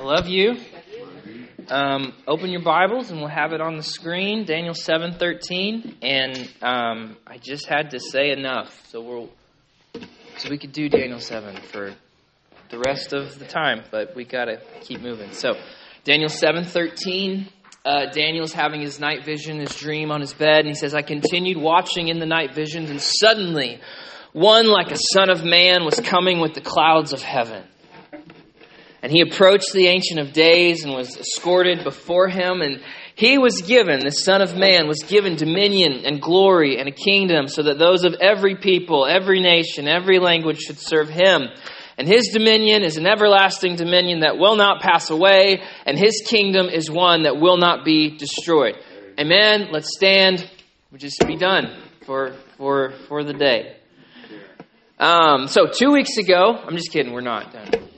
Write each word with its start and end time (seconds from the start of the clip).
I 0.00 0.02
love 0.02 0.28
you. 0.28 0.56
Um, 1.68 2.14
open 2.26 2.48
your 2.48 2.62
Bibles 2.62 3.10
and 3.10 3.20
we'll 3.20 3.28
have 3.28 3.52
it 3.52 3.60
on 3.60 3.76
the 3.76 3.82
screen. 3.82 4.46
Daniel 4.46 4.72
seven 4.72 5.12
thirteen, 5.12 5.94
and 6.00 6.38
um, 6.62 7.18
I 7.26 7.36
just 7.36 7.66
had 7.66 7.90
to 7.90 8.00
say 8.00 8.30
enough, 8.30 8.86
so 8.88 9.02
we'll 9.02 9.28
so 10.38 10.48
we 10.48 10.56
could 10.56 10.72
do 10.72 10.88
Daniel 10.88 11.18
seven 11.18 11.54
for 11.60 11.94
the 12.70 12.78
rest 12.78 13.12
of 13.12 13.38
the 13.38 13.44
time, 13.44 13.82
but 13.90 14.16
we 14.16 14.24
gotta 14.24 14.62
keep 14.80 15.02
moving. 15.02 15.32
So 15.32 15.52
Daniel 16.04 16.30
seven 16.30 16.64
thirteen. 16.64 17.50
Uh, 17.84 18.06
Daniel's 18.06 18.54
having 18.54 18.80
his 18.80 19.00
night 19.00 19.26
vision, 19.26 19.60
his 19.60 19.76
dream 19.76 20.10
on 20.10 20.22
his 20.22 20.32
bed, 20.32 20.60
and 20.60 20.68
he 20.68 20.74
says, 20.74 20.94
I 20.94 21.02
continued 21.02 21.58
watching 21.58 22.08
in 22.08 22.20
the 22.20 22.26
night 22.26 22.54
visions, 22.54 22.88
and 22.88 23.02
suddenly 23.02 23.80
one 24.32 24.66
like 24.66 24.92
a 24.92 24.98
son 25.12 25.28
of 25.28 25.44
man 25.44 25.84
was 25.84 26.00
coming 26.00 26.40
with 26.40 26.54
the 26.54 26.62
clouds 26.62 27.12
of 27.12 27.20
heaven. 27.20 27.64
And 29.02 29.10
he 29.10 29.22
approached 29.22 29.72
the 29.72 29.86
Ancient 29.86 30.20
of 30.20 30.32
Days 30.32 30.84
and 30.84 30.92
was 30.92 31.16
escorted 31.16 31.84
before 31.84 32.28
him. 32.28 32.60
And 32.60 32.82
he 33.14 33.38
was 33.38 33.62
given, 33.62 34.00
the 34.00 34.10
Son 34.10 34.42
of 34.42 34.56
Man, 34.56 34.88
was 34.88 35.02
given 35.02 35.36
dominion 35.36 36.04
and 36.04 36.20
glory 36.20 36.78
and 36.78 36.88
a 36.88 36.92
kingdom 36.92 37.48
so 37.48 37.62
that 37.62 37.78
those 37.78 38.04
of 38.04 38.14
every 38.20 38.56
people, 38.56 39.06
every 39.06 39.40
nation, 39.40 39.88
every 39.88 40.18
language 40.18 40.58
should 40.58 40.78
serve 40.78 41.08
him. 41.08 41.48
And 41.96 42.08
his 42.08 42.28
dominion 42.28 42.82
is 42.82 42.96
an 42.96 43.06
everlasting 43.06 43.76
dominion 43.76 44.20
that 44.20 44.38
will 44.38 44.56
not 44.56 44.80
pass 44.80 45.10
away, 45.10 45.62
and 45.84 45.98
his 45.98 46.22
kingdom 46.26 46.68
is 46.70 46.90
one 46.90 47.24
that 47.24 47.38
will 47.38 47.58
not 47.58 47.84
be 47.84 48.16
destroyed. 48.16 48.76
Amen. 49.18 49.68
Let's 49.70 49.94
stand. 49.94 50.50
We'll 50.90 50.98
just 50.98 51.22
be 51.26 51.36
done 51.36 51.76
for, 52.06 52.32
for, 52.56 52.92
for 53.06 53.22
the 53.22 53.34
day. 53.34 53.76
Um, 54.98 55.46
so, 55.46 55.66
two 55.66 55.92
weeks 55.92 56.16
ago, 56.16 56.56
I'm 56.56 56.74
just 56.74 56.90
kidding, 56.90 57.12
we're 57.12 57.20
not 57.20 57.52
done. 57.52 57.89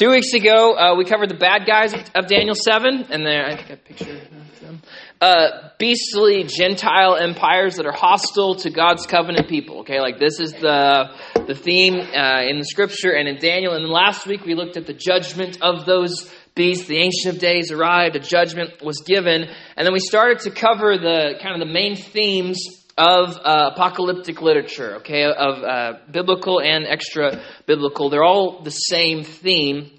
Two 0.00 0.12
weeks 0.12 0.32
ago, 0.32 0.72
uh, 0.78 0.94
we 0.96 1.04
covered 1.04 1.28
the 1.28 1.34
bad 1.34 1.66
guys 1.66 1.92
of, 1.92 2.26
Daniel 2.26 2.54
7, 2.54 3.08
and 3.10 3.26
there, 3.26 3.44
I 3.44 3.54
think 3.54 3.70
I 3.70 3.74
picture 3.74 4.18
them. 4.62 4.80
Uh, 5.20 5.68
beastly 5.78 6.44
Gentile 6.44 7.16
empires 7.16 7.76
that 7.76 7.84
are 7.84 7.92
hostile 7.92 8.54
to 8.54 8.70
God's 8.70 9.04
covenant 9.04 9.50
people. 9.50 9.80
Okay, 9.80 10.00
like 10.00 10.18
this 10.18 10.40
is 10.40 10.54
the, 10.54 11.10
the 11.46 11.54
theme 11.54 11.96
uh, 11.96 12.40
in 12.48 12.56
the 12.56 12.64
scripture 12.64 13.10
and 13.10 13.28
in 13.28 13.36
Daniel. 13.36 13.74
And 13.74 13.86
last 13.90 14.26
week 14.26 14.46
we 14.46 14.54
looked 14.54 14.78
at 14.78 14.86
the 14.86 14.94
judgment 14.94 15.58
of 15.60 15.84
those 15.84 16.32
beasts. 16.54 16.86
The 16.86 16.96
Ancient 16.96 17.34
of 17.34 17.38
Days 17.38 17.70
arrived, 17.70 18.16
a 18.16 18.20
judgment 18.20 18.82
was 18.82 19.02
given. 19.04 19.50
And 19.76 19.86
then 19.86 19.92
we 19.92 20.00
started 20.00 20.38
to 20.44 20.50
cover 20.50 20.96
the 20.96 21.34
kind 21.42 21.60
of 21.60 21.68
the 21.68 21.70
main 21.70 21.94
themes 21.94 22.79
of 23.00 23.38
uh, 23.38 23.70
apocalyptic 23.72 24.42
literature, 24.42 24.96
okay, 24.96 25.24
of 25.24 25.62
uh, 25.62 25.92
biblical 26.10 26.60
and 26.60 26.86
extra 26.86 27.42
biblical. 27.66 28.10
They're 28.10 28.22
all 28.22 28.62
the 28.62 28.70
same 28.70 29.24
theme. 29.24 29.90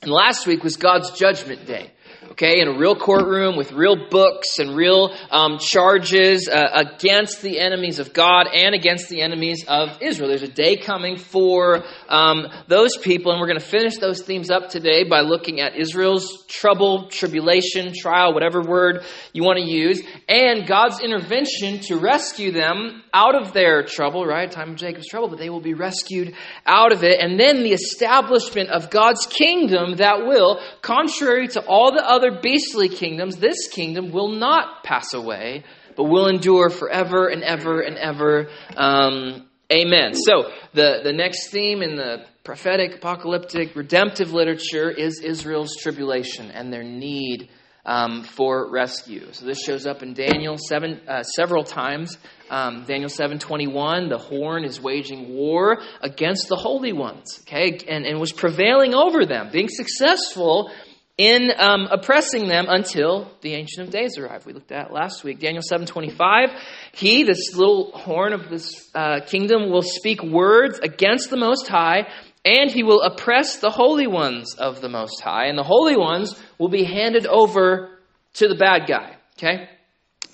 And 0.00 0.10
last 0.10 0.46
week 0.46 0.62
was 0.62 0.76
God's 0.76 1.10
Judgment 1.18 1.66
Day 1.66 1.90
okay, 2.34 2.60
in 2.60 2.66
a 2.66 2.76
real 2.76 2.96
courtroom 2.96 3.56
with 3.56 3.70
real 3.70 4.08
books 4.10 4.58
and 4.58 4.74
real 4.74 5.14
um, 5.30 5.56
charges 5.60 6.48
uh, 6.48 6.68
against 6.74 7.42
the 7.42 7.60
enemies 7.60 8.00
of 8.00 8.12
God 8.12 8.48
and 8.52 8.74
against 8.74 9.08
the 9.08 9.22
enemies 9.22 9.64
of 9.68 9.98
Israel. 10.00 10.28
There's 10.28 10.42
a 10.42 10.48
day 10.48 10.76
coming 10.76 11.16
for 11.16 11.84
um, 12.08 12.48
those 12.66 12.96
people, 12.96 13.30
and 13.30 13.40
we're 13.40 13.46
going 13.46 13.60
to 13.60 13.64
finish 13.64 13.98
those 13.98 14.22
themes 14.22 14.50
up 14.50 14.68
today 14.68 15.04
by 15.04 15.20
looking 15.20 15.60
at 15.60 15.76
Israel's 15.76 16.44
trouble, 16.48 17.08
tribulation, 17.08 17.92
trial, 17.96 18.34
whatever 18.34 18.62
word 18.62 19.04
you 19.32 19.44
want 19.44 19.60
to 19.60 19.64
use, 19.64 20.02
and 20.28 20.66
God's 20.66 21.00
intervention 21.00 21.78
to 21.82 21.98
rescue 21.98 22.50
them 22.50 23.04
out 23.12 23.40
of 23.40 23.52
their 23.52 23.84
trouble, 23.84 24.26
right? 24.26 24.50
Time 24.50 24.70
of 24.70 24.76
Jacob's 24.76 25.06
trouble, 25.06 25.28
but 25.28 25.38
they 25.38 25.50
will 25.50 25.60
be 25.60 25.74
rescued 25.74 26.34
out 26.66 26.90
of 26.90 27.04
it. 27.04 27.20
And 27.20 27.38
then 27.38 27.62
the 27.62 27.72
establishment 27.72 28.70
of 28.70 28.90
God's 28.90 29.24
kingdom 29.26 29.96
that 29.96 30.26
will, 30.26 30.60
contrary 30.82 31.46
to 31.48 31.64
all 31.64 31.92
the 31.92 32.04
other 32.04 32.23
other 32.24 32.40
beastly 32.40 32.88
kingdoms, 32.88 33.36
this 33.36 33.68
kingdom 33.68 34.10
will 34.10 34.28
not 34.28 34.84
pass 34.84 35.14
away, 35.14 35.64
but 35.96 36.04
will 36.04 36.28
endure 36.28 36.70
forever 36.70 37.28
and 37.28 37.42
ever 37.42 37.80
and 37.80 37.96
ever. 37.96 38.48
Um, 38.76 39.46
amen. 39.72 40.14
So, 40.14 40.50
the, 40.72 41.00
the 41.02 41.12
next 41.12 41.50
theme 41.50 41.82
in 41.82 41.96
the 41.96 42.24
prophetic, 42.42 42.96
apocalyptic, 42.96 43.76
redemptive 43.76 44.32
literature 44.32 44.90
is 44.90 45.20
Israel's 45.20 45.76
tribulation 45.76 46.50
and 46.50 46.72
their 46.72 46.82
need 46.82 47.48
um, 47.86 48.22
for 48.22 48.70
rescue. 48.70 49.30
So 49.32 49.44
this 49.44 49.62
shows 49.62 49.86
up 49.86 50.02
in 50.02 50.14
Daniel 50.14 50.56
seven 50.56 51.00
uh, 51.06 51.22
several 51.22 51.64
times. 51.64 52.16
Um, 52.50 52.84
Daniel 52.86 53.10
seven 53.10 53.38
twenty 53.38 53.66
one. 53.66 54.08
The 54.08 54.16
horn 54.16 54.64
is 54.64 54.80
waging 54.80 55.34
war 55.34 55.82
against 56.00 56.48
the 56.48 56.56
holy 56.56 56.94
ones. 56.94 57.40
Okay, 57.42 57.78
and, 57.86 58.06
and 58.06 58.18
was 58.18 58.32
prevailing 58.32 58.94
over 58.94 59.26
them, 59.26 59.50
being 59.52 59.68
successful 59.68 60.70
in 61.16 61.52
um, 61.58 61.86
oppressing 61.90 62.48
them 62.48 62.66
until 62.68 63.30
the 63.40 63.54
Ancient 63.54 63.86
of 63.86 63.92
Days 63.92 64.18
arrived. 64.18 64.46
We 64.46 64.52
looked 64.52 64.72
at 64.72 64.92
last 64.92 65.22
week. 65.22 65.38
Daniel 65.38 65.62
7.25, 65.62 66.58
he, 66.92 67.22
this 67.22 67.54
little 67.54 67.92
horn 67.92 68.32
of 68.32 68.50
this 68.50 68.90
uh, 68.94 69.20
kingdom, 69.26 69.70
will 69.70 69.82
speak 69.82 70.22
words 70.22 70.80
against 70.80 71.30
the 71.30 71.36
Most 71.36 71.68
High, 71.68 72.08
and 72.44 72.70
he 72.70 72.82
will 72.82 73.00
oppress 73.02 73.58
the 73.58 73.70
holy 73.70 74.08
ones 74.08 74.56
of 74.56 74.80
the 74.80 74.88
Most 74.88 75.20
High, 75.20 75.46
and 75.46 75.56
the 75.56 75.62
holy 75.62 75.96
ones 75.96 76.34
will 76.58 76.68
be 76.68 76.84
handed 76.84 77.26
over 77.26 77.98
to 78.34 78.48
the 78.48 78.56
bad 78.56 78.88
guy. 78.88 79.16
Okay? 79.38 79.68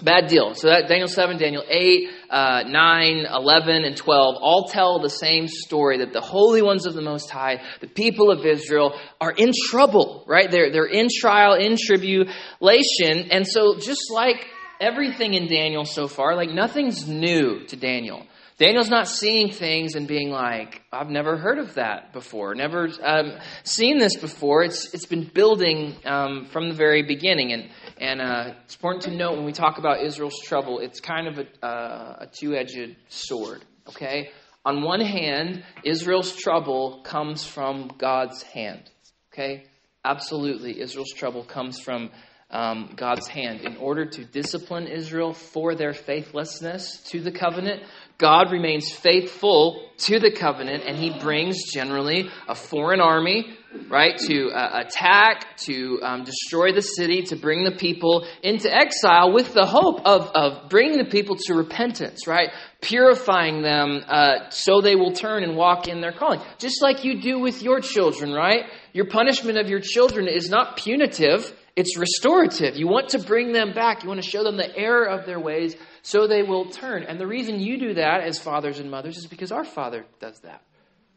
Bad 0.02 0.28
deal. 0.28 0.54
So 0.54 0.68
that 0.68 0.88
Daniel 0.88 1.08
7, 1.08 1.36
Daniel 1.38 1.62
8, 1.68 2.08
uh, 2.30 2.62
9, 2.66 3.26
11, 3.30 3.84
and 3.84 3.96
12 3.96 4.36
all 4.40 4.68
tell 4.68 5.00
the 5.00 5.10
same 5.10 5.46
story 5.46 5.98
that 5.98 6.12
the 6.12 6.20
holy 6.20 6.62
ones 6.62 6.86
of 6.86 6.94
the 6.94 7.02
Most 7.02 7.30
High, 7.30 7.60
the 7.80 7.86
people 7.86 8.30
of 8.30 8.44
Israel, 8.46 8.98
are 9.20 9.32
in 9.32 9.52
trouble, 9.68 10.24
right? 10.26 10.50
They're, 10.50 10.72
they're 10.72 10.86
in 10.86 11.08
trial, 11.14 11.54
in 11.54 11.76
tribulation. 11.76 13.30
And 13.30 13.46
so 13.46 13.76
just 13.78 14.10
like 14.10 14.46
everything 14.80 15.34
in 15.34 15.48
Daniel 15.48 15.84
so 15.84 16.08
far, 16.08 16.34
like 16.34 16.50
nothing's 16.50 17.06
new 17.06 17.66
to 17.66 17.76
Daniel. 17.76 18.26
Daniel's 18.60 18.90
not 18.90 19.08
seeing 19.08 19.50
things 19.50 19.94
and 19.94 20.06
being 20.06 20.30
like, 20.30 20.82
I've 20.92 21.08
never 21.08 21.38
heard 21.38 21.58
of 21.58 21.74
that 21.74 22.12
before, 22.12 22.54
never 22.54 22.90
um, 23.02 23.38
seen 23.64 23.98
this 23.98 24.16
before. 24.16 24.62
It's, 24.62 24.92
it's 24.92 25.06
been 25.06 25.30
building 25.32 25.96
um, 26.04 26.44
from 26.52 26.68
the 26.68 26.74
very 26.74 27.02
beginning. 27.02 27.54
And 27.54 27.70
and 27.96 28.20
uh, 28.20 28.54
it's 28.64 28.74
important 28.74 29.04
to 29.04 29.10
note 29.10 29.36
when 29.36 29.44
we 29.44 29.52
talk 29.52 29.78
about 29.78 30.02
Israel's 30.02 30.38
trouble, 30.42 30.78
it's 30.78 31.00
kind 31.00 31.26
of 31.26 31.38
a, 31.38 31.66
uh, 31.66 32.16
a 32.20 32.26
two 32.26 32.54
edged 32.54 32.96
sword, 33.08 33.62
okay? 33.88 34.30
On 34.64 34.82
one 34.82 35.00
hand, 35.00 35.64
Israel's 35.84 36.34
trouble 36.36 37.02
comes 37.02 37.44
from 37.44 37.92
God's 37.98 38.42
hand, 38.42 38.90
okay? 39.32 39.64
Absolutely, 40.04 40.80
Israel's 40.80 41.12
trouble 41.12 41.44
comes 41.44 41.78
from 41.80 42.10
um, 42.50 42.94
God's 42.96 43.28
hand. 43.28 43.60
In 43.60 43.76
order 43.76 44.06
to 44.06 44.24
discipline 44.24 44.86
Israel 44.86 45.34
for 45.34 45.74
their 45.74 45.92
faithlessness 45.92 47.02
to 47.10 47.20
the 47.20 47.30
covenant, 47.30 47.82
God 48.20 48.52
remains 48.52 48.92
faithful 48.92 49.88
to 49.96 50.20
the 50.20 50.30
covenant, 50.30 50.84
and 50.86 50.98
he 50.98 51.18
brings 51.18 51.72
generally 51.72 52.28
a 52.46 52.54
foreign 52.54 53.00
army, 53.00 53.56
right, 53.88 54.16
to 54.18 54.50
uh, 54.50 54.82
attack, 54.84 55.56
to 55.64 55.98
um, 56.02 56.24
destroy 56.24 56.72
the 56.72 56.82
city, 56.82 57.22
to 57.22 57.36
bring 57.36 57.64
the 57.64 57.72
people 57.72 58.26
into 58.42 58.70
exile 58.72 59.32
with 59.32 59.54
the 59.54 59.64
hope 59.64 60.02
of, 60.04 60.30
of 60.34 60.68
bringing 60.68 60.98
the 60.98 61.10
people 61.10 61.34
to 61.46 61.54
repentance, 61.54 62.26
right, 62.26 62.50
purifying 62.82 63.62
them 63.62 64.02
uh, 64.06 64.50
so 64.50 64.82
they 64.82 64.96
will 64.96 65.12
turn 65.12 65.42
and 65.42 65.56
walk 65.56 65.88
in 65.88 66.02
their 66.02 66.12
calling. 66.12 66.40
Just 66.58 66.82
like 66.82 67.04
you 67.04 67.22
do 67.22 67.38
with 67.38 67.62
your 67.62 67.80
children, 67.80 68.34
right? 68.34 68.64
Your 68.92 69.06
punishment 69.06 69.56
of 69.56 69.68
your 69.68 69.80
children 69.80 70.28
is 70.28 70.50
not 70.50 70.76
punitive. 70.76 71.56
It's 71.74 71.96
restorative. 71.96 72.76
You 72.76 72.86
want 72.86 73.10
to 73.10 73.18
bring 73.18 73.52
them 73.52 73.72
back. 73.72 74.02
You 74.02 74.10
want 74.10 74.22
to 74.22 74.28
show 74.28 74.44
them 74.44 74.58
the 74.58 74.76
error 74.76 75.06
of 75.06 75.24
their 75.24 75.40
ways 75.40 75.74
so 76.02 76.26
they 76.26 76.42
will 76.42 76.70
turn. 76.70 77.02
And 77.02 77.18
the 77.20 77.26
reason 77.26 77.60
you 77.60 77.78
do 77.78 77.94
that 77.94 78.22
as 78.22 78.38
fathers 78.38 78.78
and 78.78 78.90
mothers 78.90 79.16
is 79.16 79.26
because 79.26 79.52
our 79.52 79.64
Father 79.64 80.04
does 80.20 80.40
that. 80.40 80.62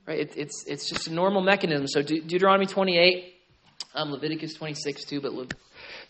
Right? 0.06 0.20
It, 0.20 0.38
it's, 0.38 0.66
it's 0.68 0.90
just 0.90 1.08
a 1.08 1.14
normal 1.14 1.42
mechanism. 1.42 1.88
So 1.88 2.02
De- 2.02 2.22
Deuteronomy 2.22 2.66
28, 2.66 3.34
um, 3.96 4.12
Leviticus 4.12 4.54
26 4.56 5.06
too, 5.06 5.22
but 5.22 5.34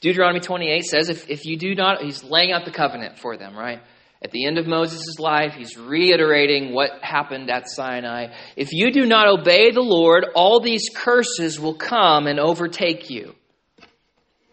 Deuteronomy 0.02 0.40
28 0.40 0.84
says 0.84 1.10
if, 1.10 1.30
if 1.30 1.46
you 1.46 1.58
do 1.58 1.76
not, 1.76 2.02
he's 2.02 2.24
laying 2.24 2.52
out 2.52 2.66
the 2.66 2.72
covenant 2.72 3.20
for 3.20 3.38
them, 3.38 3.56
right? 3.56 3.82
At 4.24 4.32
the 4.32 4.46
end 4.46 4.58
of 4.58 4.66
Moses' 4.66 5.20
life, 5.20 5.54
he's 5.54 5.78
reiterating 5.78 6.74
what 6.74 6.92
happened 7.02 7.50
at 7.50 7.68
Sinai. 7.68 8.34
If 8.56 8.72
you 8.72 8.92
do 8.92 9.06
not 9.06 9.28
obey 9.28 9.72
the 9.72 9.82
Lord, 9.82 10.26
all 10.34 10.62
these 10.62 10.90
curses 10.96 11.60
will 11.60 11.76
come 11.76 12.28
and 12.28 12.40
overtake 12.40 13.10
you. 13.10 13.36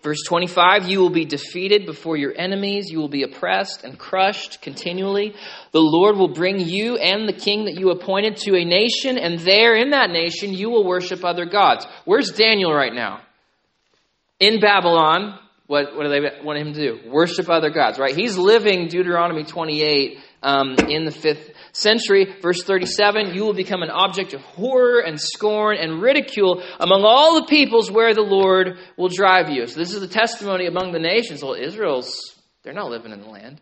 Verse 0.03 0.23
25, 0.27 0.89
you 0.89 0.99
will 0.99 1.11
be 1.11 1.27
defeated 1.27 1.85
before 1.85 2.17
your 2.17 2.33
enemies. 2.35 2.91
You 2.91 3.01
will 3.01 3.09
be 3.09 3.23
oppressed 3.23 3.85
and 3.85 3.99
crushed 3.99 4.63
continually. 4.63 5.35
The 5.73 5.81
Lord 5.81 6.17
will 6.17 6.33
bring 6.33 6.59
you 6.59 6.97
and 6.97 7.29
the 7.29 7.35
king 7.35 7.67
that 7.67 7.75
you 7.75 7.91
appointed 7.91 8.37
to 8.39 8.57
a 8.57 8.65
nation, 8.65 9.19
and 9.19 9.39
there 9.41 9.77
in 9.77 9.91
that 9.91 10.11
nation 10.11 10.55
you 10.55 10.71
will 10.71 10.87
worship 10.87 11.23
other 11.23 11.45
gods. 11.45 11.87
Where's 12.07 12.31
Daniel 12.31 12.73
right 12.73 12.95
now? 12.95 13.21
In 14.39 14.59
Babylon, 14.59 15.39
what, 15.71 15.95
what 15.95 16.03
do 16.03 16.09
they 16.09 16.43
want 16.43 16.59
him 16.59 16.73
to 16.73 16.81
do? 16.81 17.09
Worship 17.09 17.49
other 17.49 17.71
gods, 17.71 17.97
right? 17.97 18.13
He's 18.13 18.37
living 18.37 18.89
Deuteronomy 18.89 19.45
28 19.45 20.19
um, 20.43 20.75
in 20.89 21.05
the 21.05 21.13
fifth 21.13 21.53
century. 21.71 22.27
Verse 22.43 22.65
37 22.65 23.35
You 23.35 23.45
will 23.45 23.55
become 23.55 23.85
an 23.85 23.91
object 23.91 24.35
of 24.35 24.41
horror 24.41 24.99
and 24.99 25.21
scorn 25.21 25.77
and 25.77 26.03
ridicule 26.03 26.61
among 26.81 27.05
all 27.05 27.37
the 27.37 27.47
peoples 27.47 27.89
where 27.89 28.15
the 28.15 28.21
Lord 28.21 28.81
will 28.97 29.11
drive 29.11 29.49
you. 29.49 29.69
So, 29.69 29.79
this 29.79 29.95
is 29.95 30.01
the 30.01 30.09
testimony 30.09 30.67
among 30.67 30.91
the 30.91 30.99
nations. 30.99 31.41
Well, 31.41 31.55
Israel's, 31.55 32.19
they're 32.65 32.73
not 32.73 32.91
living 32.91 33.13
in 33.13 33.21
the 33.21 33.29
land, 33.29 33.61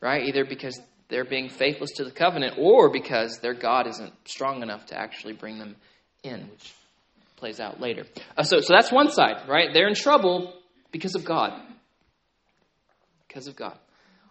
right? 0.00 0.28
Either 0.28 0.44
because 0.44 0.80
they're 1.08 1.24
being 1.24 1.48
faithless 1.48 1.90
to 1.96 2.04
the 2.04 2.12
covenant 2.12 2.54
or 2.56 2.88
because 2.88 3.40
their 3.40 3.54
God 3.54 3.88
isn't 3.88 4.12
strong 4.28 4.62
enough 4.62 4.86
to 4.86 4.96
actually 4.96 5.32
bring 5.32 5.58
them 5.58 5.74
in, 6.22 6.38
which 6.52 6.72
plays 7.34 7.58
out 7.58 7.80
later. 7.80 8.04
Uh, 8.36 8.44
so, 8.44 8.60
so 8.60 8.74
that's 8.74 8.92
one 8.92 9.10
side, 9.10 9.48
right? 9.48 9.70
They're 9.74 9.88
in 9.88 9.96
trouble 9.96 10.54
because 10.90 11.14
of 11.14 11.24
God. 11.24 11.52
Because 13.26 13.46
of 13.46 13.56
God. 13.56 13.78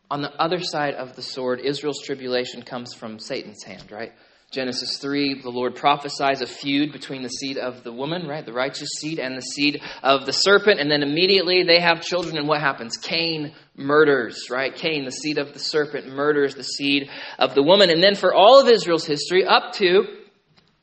On 0.10 0.22
the 0.22 0.34
other 0.42 0.62
side 0.62 0.94
of 0.94 1.16
the 1.16 1.22
sword, 1.22 1.60
Israel's 1.60 2.02
tribulation 2.02 2.62
comes 2.62 2.94
from 2.94 3.20
Satan's 3.20 3.64
hand, 3.64 3.92
right? 3.92 4.14
Genesis 4.50 4.98
3, 5.00 5.42
the 5.42 5.50
Lord 5.50 5.76
prophesies 5.76 6.40
a 6.40 6.48
feud 6.48 6.94
between 6.94 7.22
the 7.22 7.28
seed 7.28 7.58
of 7.58 7.84
the 7.84 7.92
woman, 7.92 8.26
right? 8.26 8.46
The 8.46 8.54
righteous 8.54 8.88
seed 8.98 9.20
and 9.20 9.36
the 9.36 9.42
seed 9.42 9.82
of 10.02 10.26
the 10.26 10.32
serpent. 10.32 10.80
And 10.80 10.90
then 10.90 11.04
immediately 11.04 11.64
they 11.64 11.82
have 11.82 12.00
children, 12.00 12.38
and 12.38 12.48
what 12.48 12.62
happens? 12.62 12.96
Cain 12.96 13.54
murders, 13.76 14.50
right? 14.50 14.74
Cain, 14.74 15.04
the 15.04 15.12
seed 15.12 15.38
of 15.38 15.52
the 15.52 15.60
serpent, 15.60 16.08
murders 16.08 16.56
the 16.56 16.64
seed 16.64 17.10
of 17.38 17.56
the 17.56 17.64
woman. 17.64 17.90
And 17.90 18.02
then 18.02 18.16
for 18.16 18.34
all 18.34 18.62
of 18.62 18.70
Israel's 18.70 19.06
history, 19.06 19.46
up 19.46 19.74
to 19.74 20.06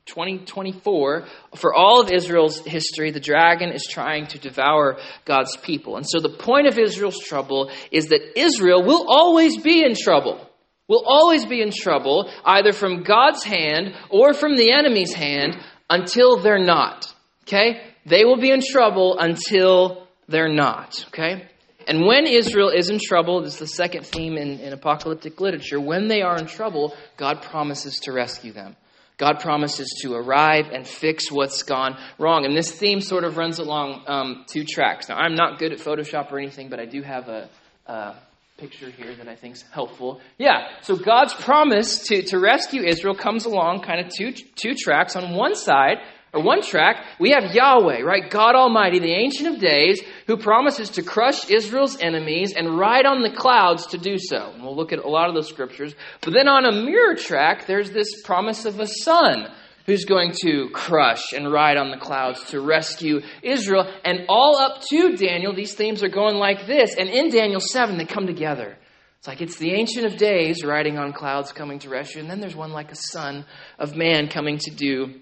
2024, 0.07 1.27
for 1.57 1.75
all 1.75 2.01
of 2.01 2.11
Israel's 2.11 2.61
history, 2.61 3.11
the 3.11 3.21
dragon 3.21 3.71
is 3.71 3.87
trying 3.91 4.27
to 4.29 4.39
devour 4.39 4.99
God's 5.25 5.57
people. 5.57 5.97
And 5.97 6.07
so 6.07 6.21
the 6.21 6.37
point 6.37 6.67
of 6.67 6.79
Israel's 6.79 7.19
trouble 7.19 7.71
is 7.91 8.09
that 8.09 8.39
Israel 8.39 8.83
will 8.83 9.07
always 9.09 9.57
be 9.57 9.83
in 9.83 9.95
trouble. 9.95 10.47
Will 10.89 11.05
always 11.07 11.47
be 11.47 11.63
in 11.63 11.71
trouble, 11.71 12.31
either 12.45 12.73
from 12.73 13.05
God's 13.05 13.43
hand 13.43 13.95
or 14.11 14.35
from 14.35 14.57
the 14.57 14.73
enemy's 14.73 15.15
hand, 15.15 15.57
until 15.89 16.37
they're 16.37 16.63
not. 16.63 17.13
Okay? 17.45 17.81
They 18.05 18.25
will 18.25 18.39
be 18.39 18.51
in 18.51 18.61
trouble 18.61 19.19
until 19.19 20.07
they're 20.29 20.53
not. 20.53 21.05
Okay? 21.09 21.49
And 21.87 22.07
when 22.07 22.27
Israel 22.27 22.69
is 22.69 22.91
in 22.91 22.99
trouble, 23.03 23.43
this 23.43 23.55
is 23.55 23.59
the 23.61 23.67
second 23.67 24.07
theme 24.07 24.37
in, 24.37 24.61
in 24.61 24.73
apocalyptic 24.73 25.41
literature, 25.41 25.81
when 25.81 26.09
they 26.09 26.23
are 26.23 26.37
in 26.37 26.47
trouble, 26.47 26.95
God 27.17 27.43
promises 27.43 28.01
to 28.05 28.13
rescue 28.13 28.53
them. 28.53 28.77
God 29.17 29.39
promises 29.41 30.01
to 30.03 30.15
arrive 30.15 30.67
and 30.73 30.87
fix 30.87 31.31
what's 31.31 31.63
gone 31.63 31.97
wrong. 32.19 32.45
And 32.45 32.57
this 32.57 32.73
theme 32.73 33.01
sort 33.01 33.25
of 33.25 33.37
runs 33.37 33.59
along 33.59 34.05
um, 34.07 34.45
two 34.49 34.65
tracks. 34.65 35.09
Now, 35.09 35.17
I'm 35.17 35.35
not 35.35 35.59
good 35.59 35.73
at 35.73 35.79
Photoshop 35.79 36.33
or 36.33 36.39
anything, 36.39 36.69
but 36.69 36.81
I 36.81 36.85
do 36.87 37.03
have 37.03 37.29
a, 37.29 37.49
a 37.87 38.17
picture 38.57 38.91
here 38.91 39.15
that 39.17 39.29
I 39.29 39.37
think 39.37 39.55
is 39.55 39.65
helpful. 39.73 40.21
Yeah, 40.39 40.69
so 40.83 40.97
God's 40.97 41.35
promise 41.35 42.07
to, 42.09 42.23
to 42.23 42.39
rescue 42.39 42.83
Israel 42.83 43.15
comes 43.15 43.45
along 43.45 43.83
kind 43.83 44.05
of 44.05 44.13
two, 44.13 44.33
two 44.33 44.75
tracks. 44.75 45.17
On 45.17 45.35
one 45.35 45.55
side, 45.55 45.99
or 46.35 46.43
one 46.43 46.63
track, 46.63 47.07
we 47.21 47.31
have 47.31 47.55
Yahweh, 47.55 48.03
right? 48.03 48.29
God 48.29 48.57
Almighty, 48.57 48.99
the 48.99 49.15
Ancient 49.15 49.55
of 49.55 49.61
Days, 49.61 50.03
who 50.27 50.37
promises 50.37 50.91
to 50.91 51.03
crush 51.03 51.49
Israel's 51.49 51.97
enemies 52.01 52.55
and 52.57 52.77
ride 52.77 53.07
on 53.07 53.23
the 53.23 53.31
clouds 53.31 53.87
to 53.89 53.99
do 53.99 54.19
so. 54.19 54.51
And 54.53 54.63
we'll 54.63 54.77
look 54.77 54.93
at 54.93 54.99
a 54.99 55.09
lot 55.09 55.29
of 55.29 55.35
those 55.35 55.49
scriptures. 55.49 55.95
But 56.21 56.35
then 56.35 56.49
on 56.49 56.65
a 56.65 56.73
mirror 56.73 57.15
track, 57.15 57.67
there's 57.67 57.93
this 57.93 58.23
promise 58.23 58.65
of 58.65 58.81
a 58.81 58.87
son 58.87 59.47
who's 59.87 60.05
going 60.05 60.33
to 60.43 60.71
crush 60.71 61.33
and 61.33 61.53
ride 61.53 61.77
on 61.77 61.91
the 61.91 61.99
clouds 61.99 62.43
to 62.51 62.61
rescue 62.61 63.21
Israel. 63.43 63.87
And 64.05 64.27
all 64.29 64.59
up 64.59 64.83
to 64.91 65.17
Daniel, 65.17 65.55
these 65.55 65.75
themes 65.75 66.03
are 66.03 66.09
going 66.09 66.37
like 66.37 66.67
this. 66.67 66.97
And 66.97 67.09
in 67.09 67.31
Daniel 67.31 67.61
7, 67.61 67.97
they 67.97 68.07
come 68.07 68.27
together. 68.27 68.77
It's 69.19 69.29
like 69.29 69.41
it's 69.41 69.57
the 69.57 69.73
Ancient 69.73 70.05
of 70.05 70.17
Days 70.17 70.65
riding 70.65 70.99
on 70.99 71.13
clouds 71.13 71.53
coming 71.53 71.79
to 71.81 71.91
rescue. 71.91 72.21
And 72.21 72.31
then 72.31 72.41
there's 72.41 72.57
one 72.57 72.73
like 72.73 72.91
a 72.91 72.97
son 72.97 73.45
of 73.79 73.95
man 73.95 74.29
coming 74.29 74.59
to 74.59 74.71
do 74.71 75.21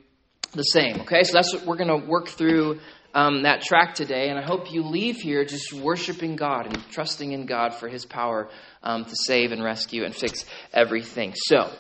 the 0.53 0.63
same. 0.63 1.01
Okay, 1.03 1.23
so 1.25 1.33
that's 1.33 1.53
what 1.53 1.67
we're 1.67 1.77
going 1.77 2.01
to 2.01 2.07
work 2.07 2.29
through 2.29 2.81
um, 3.15 3.43
that 3.43 3.63
track 3.63 3.95
today, 3.95 4.29
and 4.31 4.39
I 4.39 4.43
hope 4.43 4.73
you 4.73 4.83
leave 4.83 5.17
here 5.17 5.45
just 5.45 5.73
worshiping 5.73 6.37
God 6.37 6.67
and 6.67 6.83
trusting 6.91 7.33
in 7.33 7.47
God 7.47 7.75
for 7.75 7.89
His 7.89 8.07
power 8.07 8.49
um, 8.83 9.05
to 9.05 9.15
save 9.15 9.53
and 9.53 9.63
rescue 9.63 10.05
and 10.05 10.15
fix 10.15 10.45
everything. 10.73 11.35
So, 11.37 11.71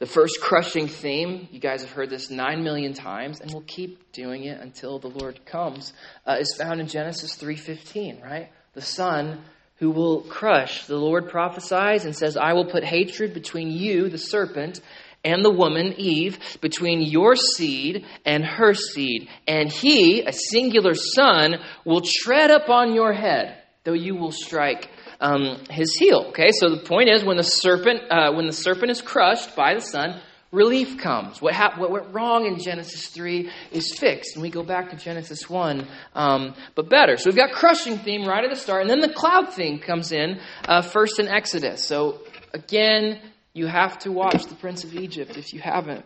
the 0.00 0.06
first 0.06 0.40
crushing 0.40 0.88
theme, 0.88 1.48
you 1.52 1.60
guys 1.60 1.82
have 1.82 1.92
heard 1.92 2.10
this 2.10 2.28
nine 2.28 2.64
million 2.64 2.92
times, 2.92 3.40
and 3.40 3.52
we'll 3.52 3.62
keep 3.62 4.12
doing 4.12 4.44
it 4.44 4.60
until 4.60 4.98
the 4.98 5.08
Lord 5.08 5.46
comes, 5.46 5.92
uh, 6.26 6.36
is 6.40 6.54
found 6.56 6.80
in 6.80 6.88
Genesis 6.88 7.36
3.15, 7.36 8.22
right? 8.22 8.50
The 8.74 8.82
Son 8.82 9.44
who 9.78 9.90
will 9.90 10.22
crush. 10.22 10.86
The 10.86 10.96
Lord 10.96 11.28
prophesies 11.28 12.04
and 12.04 12.14
says, 12.14 12.36
I 12.36 12.52
will 12.52 12.66
put 12.66 12.84
hatred 12.84 13.34
between 13.34 13.70
you, 13.70 14.08
the 14.08 14.18
serpent, 14.18 14.80
and 15.24 15.44
the 15.44 15.50
woman, 15.50 15.94
Eve, 15.96 16.38
between 16.60 17.00
your 17.00 17.34
seed 17.36 18.04
and 18.24 18.44
her 18.44 18.74
seed. 18.74 19.28
And 19.48 19.70
he, 19.70 20.22
a 20.22 20.32
singular 20.32 20.94
son, 20.94 21.56
will 21.84 22.02
tread 22.04 22.50
upon 22.50 22.94
your 22.94 23.12
head, 23.12 23.62
though 23.84 23.94
you 23.94 24.14
will 24.16 24.32
strike 24.32 24.90
um, 25.20 25.64
his 25.70 25.94
heel. 25.94 26.26
Okay, 26.28 26.50
so 26.52 26.68
the 26.68 26.82
point 26.82 27.08
is, 27.08 27.24
when 27.24 27.36
the 27.36 27.42
serpent, 27.42 28.02
uh, 28.10 28.32
when 28.32 28.46
the 28.46 28.52
serpent 28.52 28.90
is 28.90 29.00
crushed 29.00 29.56
by 29.56 29.74
the 29.74 29.80
son, 29.80 30.20
relief 30.52 30.98
comes. 30.98 31.42
What, 31.42 31.54
hap- 31.54 31.78
what 31.78 31.90
went 31.90 32.14
wrong 32.14 32.46
in 32.46 32.58
Genesis 32.58 33.08
3 33.08 33.50
is 33.72 33.98
fixed, 33.98 34.36
and 34.36 34.42
we 34.42 34.50
go 34.50 34.62
back 34.62 34.90
to 34.90 34.96
Genesis 34.96 35.50
1, 35.50 35.86
um, 36.14 36.54
but 36.74 36.88
better. 36.88 37.16
So 37.16 37.28
we've 37.28 37.36
got 37.36 37.52
crushing 37.52 37.98
theme 37.98 38.24
right 38.26 38.44
at 38.44 38.50
the 38.50 38.56
start, 38.56 38.82
and 38.82 38.90
then 38.90 39.00
the 39.00 39.12
cloud 39.12 39.52
theme 39.52 39.80
comes 39.80 40.12
in 40.12 40.40
uh, 40.66 40.82
first 40.82 41.18
in 41.18 41.28
Exodus. 41.28 41.84
So 41.84 42.20
again, 42.52 43.20
you 43.54 43.68
have 43.68 44.00
to 44.00 44.10
watch 44.10 44.46
The 44.46 44.56
Prince 44.56 44.82
of 44.82 44.94
Egypt 44.94 45.36
if 45.36 45.54
you 45.54 45.60
haven't. 45.60 46.04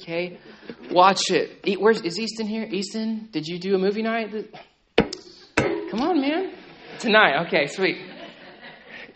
Okay? 0.00 0.38
Watch 0.90 1.30
it. 1.30 1.80
Where's 1.80 2.00
is 2.00 2.18
Easton 2.18 2.46
here? 2.46 2.64
Easton, 2.70 3.28
did 3.32 3.46
you 3.46 3.58
do 3.58 3.74
a 3.74 3.78
movie 3.78 4.02
night? 4.02 4.30
Come 5.56 6.00
on, 6.00 6.20
man. 6.20 6.52
Tonight. 7.00 7.46
Okay, 7.46 7.66
sweet. 7.66 7.98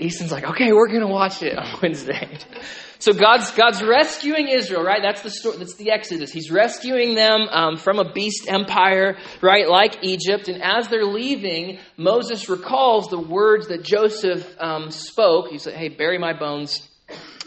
Easton's 0.00 0.32
like, 0.32 0.44
okay, 0.44 0.72
we're 0.72 0.88
gonna 0.88 1.08
watch 1.08 1.42
it 1.42 1.56
on 1.56 1.78
Wednesday. 1.82 2.38
So 2.98 3.12
God's 3.12 3.52
God's 3.52 3.80
rescuing 3.80 4.48
Israel, 4.48 4.82
right? 4.82 5.00
That's 5.00 5.22
the 5.22 5.30
story. 5.30 5.58
That's 5.58 5.76
the 5.76 5.92
Exodus. 5.92 6.32
He's 6.32 6.50
rescuing 6.50 7.14
them 7.14 7.42
um, 7.48 7.76
from 7.76 8.00
a 8.00 8.12
beast 8.12 8.48
empire, 8.48 9.16
right, 9.40 9.68
like 9.68 10.02
Egypt. 10.02 10.48
And 10.48 10.60
as 10.62 10.88
they're 10.88 11.04
leaving, 11.04 11.78
Moses 11.96 12.48
recalls 12.48 13.06
the 13.06 13.20
words 13.20 13.68
that 13.68 13.84
Joseph 13.84 14.52
um, 14.58 14.90
spoke. 14.90 15.48
He 15.48 15.58
said, 15.58 15.74
"Hey, 15.74 15.88
bury 15.88 16.18
my 16.18 16.32
bones 16.32 16.87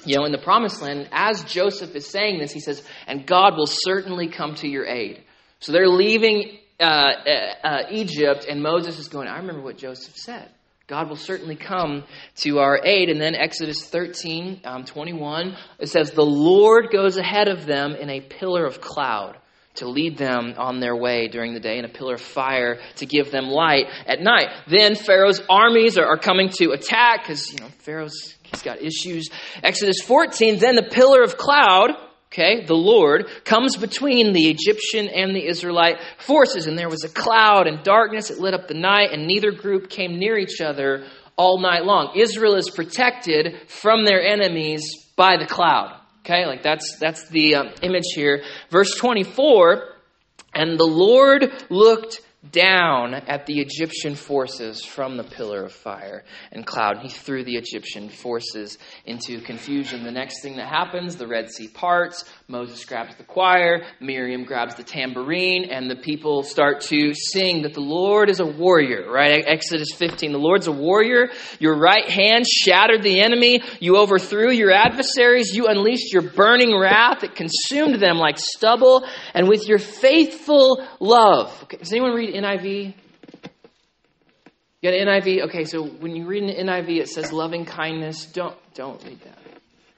you 0.05 0.17
know, 0.17 0.25
in 0.25 0.31
the 0.31 0.37
promised 0.37 0.81
land, 0.81 1.09
as 1.11 1.43
Joseph 1.43 1.95
is 1.95 2.07
saying 2.07 2.39
this, 2.39 2.51
he 2.51 2.59
says, 2.59 2.83
and 3.07 3.25
God 3.25 3.55
will 3.55 3.67
certainly 3.67 4.27
come 4.27 4.55
to 4.55 4.67
your 4.67 4.85
aid. 4.85 5.23
So 5.59 5.71
they're 5.71 5.87
leaving 5.87 6.57
uh, 6.79 6.83
uh, 6.83 7.53
uh, 7.63 7.83
Egypt, 7.91 8.45
and 8.49 8.63
Moses 8.63 8.97
is 8.97 9.07
going, 9.07 9.27
I 9.27 9.37
remember 9.37 9.61
what 9.61 9.77
Joseph 9.77 10.17
said. 10.17 10.49
God 10.87 11.07
will 11.07 11.15
certainly 11.15 11.55
come 11.55 12.03
to 12.37 12.59
our 12.59 12.81
aid. 12.83 13.09
And 13.09 13.21
then 13.21 13.33
Exodus 13.33 13.87
13, 13.87 14.61
um, 14.65 14.83
21, 14.83 15.55
it 15.79 15.87
says, 15.87 16.11
The 16.11 16.25
Lord 16.25 16.89
goes 16.91 17.15
ahead 17.15 17.47
of 17.47 17.65
them 17.65 17.95
in 17.95 18.09
a 18.09 18.19
pillar 18.19 18.65
of 18.65 18.81
cloud 18.81 19.37
to 19.75 19.87
lead 19.87 20.17
them 20.17 20.55
on 20.57 20.81
their 20.81 20.95
way 20.95 21.29
during 21.29 21.53
the 21.53 21.61
day, 21.61 21.77
and 21.77 21.85
a 21.85 21.89
pillar 21.89 22.15
of 22.15 22.21
fire 22.21 22.81
to 22.97 23.05
give 23.05 23.31
them 23.31 23.47
light 23.47 23.85
at 24.05 24.21
night. 24.21 24.47
Then 24.67 24.95
Pharaoh's 24.95 25.41
armies 25.49 25.97
are, 25.97 26.05
are 26.05 26.17
coming 26.17 26.49
to 26.57 26.71
attack 26.71 27.23
because, 27.23 27.53
you 27.53 27.59
know, 27.59 27.69
Pharaoh's 27.79 28.35
He's 28.51 28.61
got 28.61 28.81
issues. 28.81 29.29
Exodus 29.63 30.01
14, 30.01 30.59
then 30.59 30.75
the 30.75 30.83
pillar 30.83 31.23
of 31.23 31.37
cloud, 31.37 31.91
okay, 32.31 32.65
the 32.65 32.75
Lord, 32.75 33.27
comes 33.45 33.77
between 33.77 34.33
the 34.33 34.49
Egyptian 34.49 35.07
and 35.07 35.35
the 35.35 35.45
Israelite 35.45 35.97
forces. 36.19 36.67
And 36.67 36.77
there 36.77 36.89
was 36.89 37.03
a 37.03 37.09
cloud 37.09 37.67
and 37.67 37.83
darkness. 37.83 38.29
It 38.29 38.39
lit 38.39 38.53
up 38.53 38.67
the 38.67 38.73
night, 38.73 39.11
and 39.11 39.25
neither 39.25 39.51
group 39.51 39.89
came 39.89 40.19
near 40.19 40.37
each 40.37 40.59
other 40.61 41.05
all 41.37 41.59
night 41.59 41.85
long. 41.85 42.13
Israel 42.15 42.55
is 42.55 42.69
protected 42.69 43.69
from 43.69 44.05
their 44.05 44.21
enemies 44.21 44.83
by 45.15 45.37
the 45.37 45.47
cloud. 45.47 45.97
Okay, 46.19 46.45
like 46.45 46.61
that's 46.61 46.97
that's 46.99 47.27
the 47.29 47.55
um, 47.55 47.69
image 47.81 48.13
here. 48.13 48.43
Verse 48.69 48.95
24, 48.95 49.87
and 50.53 50.77
the 50.77 50.85
Lord 50.85 51.51
looked 51.69 52.21
down 52.49 53.13
at 53.13 53.45
the 53.45 53.59
Egyptian 53.59 54.15
forces 54.15 54.83
from 54.83 55.15
the 55.15 55.23
pillar 55.23 55.63
of 55.63 55.71
fire 55.71 56.23
and 56.51 56.65
cloud. 56.65 56.97
He 57.03 57.09
threw 57.09 57.43
the 57.43 57.55
Egyptian 57.55 58.09
forces 58.09 58.79
into 59.05 59.41
confusion. 59.41 60.03
The 60.03 60.11
next 60.11 60.41
thing 60.41 60.57
that 60.57 60.67
happens, 60.67 61.15
the 61.15 61.27
Red 61.27 61.51
Sea 61.51 61.67
parts. 61.67 62.25
Moses 62.47 62.83
grabs 62.83 63.15
the 63.15 63.23
choir, 63.23 63.83
Miriam 63.99 64.43
grabs 64.43 64.73
the 64.75 64.83
tambourine, 64.83 65.69
and 65.69 65.89
the 65.89 65.97
people 65.97 66.41
start 66.41 66.81
to 66.81 67.13
sing 67.13 67.61
that 67.61 67.75
the 67.75 67.81
Lord 67.81 68.29
is 68.29 68.39
a 68.39 68.45
warrior, 68.45 69.09
right? 69.11 69.43
Exodus 69.45 69.89
15. 69.93 70.31
The 70.31 70.39
Lord's 70.39 70.67
a 70.67 70.71
warrior. 70.71 71.29
Your 71.59 71.77
right 71.77 72.09
hand 72.09 72.47
shattered 72.47 73.03
the 73.03 73.21
enemy. 73.21 73.61
You 73.79 73.97
overthrew 73.97 74.49
your 74.49 74.71
adversaries. 74.71 75.55
You 75.55 75.67
unleashed 75.67 76.11
your 76.11 76.23
burning 76.23 76.75
wrath. 76.77 77.23
It 77.23 77.35
consumed 77.35 78.01
them 78.01 78.17
like 78.17 78.39
stubble. 78.39 79.05
And 79.35 79.47
with 79.47 79.67
your 79.67 79.79
faithful 79.79 80.85
love. 80.99 81.57
Okay, 81.63 81.77
does 81.77 81.91
anyone 81.91 82.13
read 82.13 82.30
NIV? 82.33 82.93
You 84.81 84.91
got 84.91 84.97
an 84.97 85.07
NIV? 85.07 85.45
Okay, 85.45 85.65
so 85.65 85.85
when 85.85 86.15
you 86.15 86.25
read 86.25 86.43
an 86.43 86.67
NIV, 86.67 87.01
it 87.01 87.09
says 87.09 87.31
loving 87.31 87.65
kindness. 87.65 88.25
Don't 88.25 88.57
don't 88.73 89.03
read 89.03 89.19
that. 89.21 89.37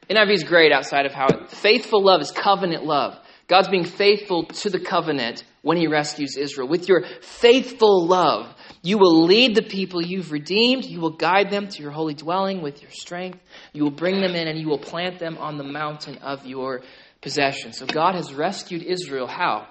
NIV 0.09 0.33
is 0.33 0.43
great 0.43 0.71
outside 0.71 1.05
of 1.05 1.13
how 1.13 1.27
it, 1.27 1.49
faithful 1.49 2.03
love 2.03 2.21
is 2.21 2.31
covenant 2.31 2.83
love. 2.83 3.17
God's 3.47 3.69
being 3.69 3.85
faithful 3.85 4.45
to 4.45 4.69
the 4.69 4.79
covenant 4.79 5.43
when 5.61 5.77
he 5.77 5.87
rescues 5.87 6.37
Israel. 6.37 6.67
With 6.67 6.87
your 6.87 7.03
faithful 7.21 8.05
love, 8.05 8.53
you 8.81 8.97
will 8.97 9.23
lead 9.23 9.55
the 9.55 9.61
people 9.61 10.01
you've 10.01 10.31
redeemed. 10.31 10.85
You 10.85 10.99
will 10.99 11.15
guide 11.15 11.49
them 11.49 11.67
to 11.67 11.81
your 11.81 11.91
holy 11.91 12.13
dwelling 12.13 12.61
with 12.61 12.81
your 12.81 12.91
strength. 12.91 13.39
You 13.71 13.83
will 13.83 13.91
bring 13.91 14.21
them 14.21 14.35
in 14.35 14.47
and 14.47 14.59
you 14.59 14.67
will 14.67 14.79
plant 14.79 15.19
them 15.19 15.37
on 15.37 15.57
the 15.57 15.63
mountain 15.63 16.17
of 16.17 16.45
your 16.45 16.81
possession. 17.21 17.73
So 17.73 17.85
God 17.85 18.15
has 18.15 18.33
rescued 18.33 18.83
Israel. 18.83 19.27
How? 19.27 19.67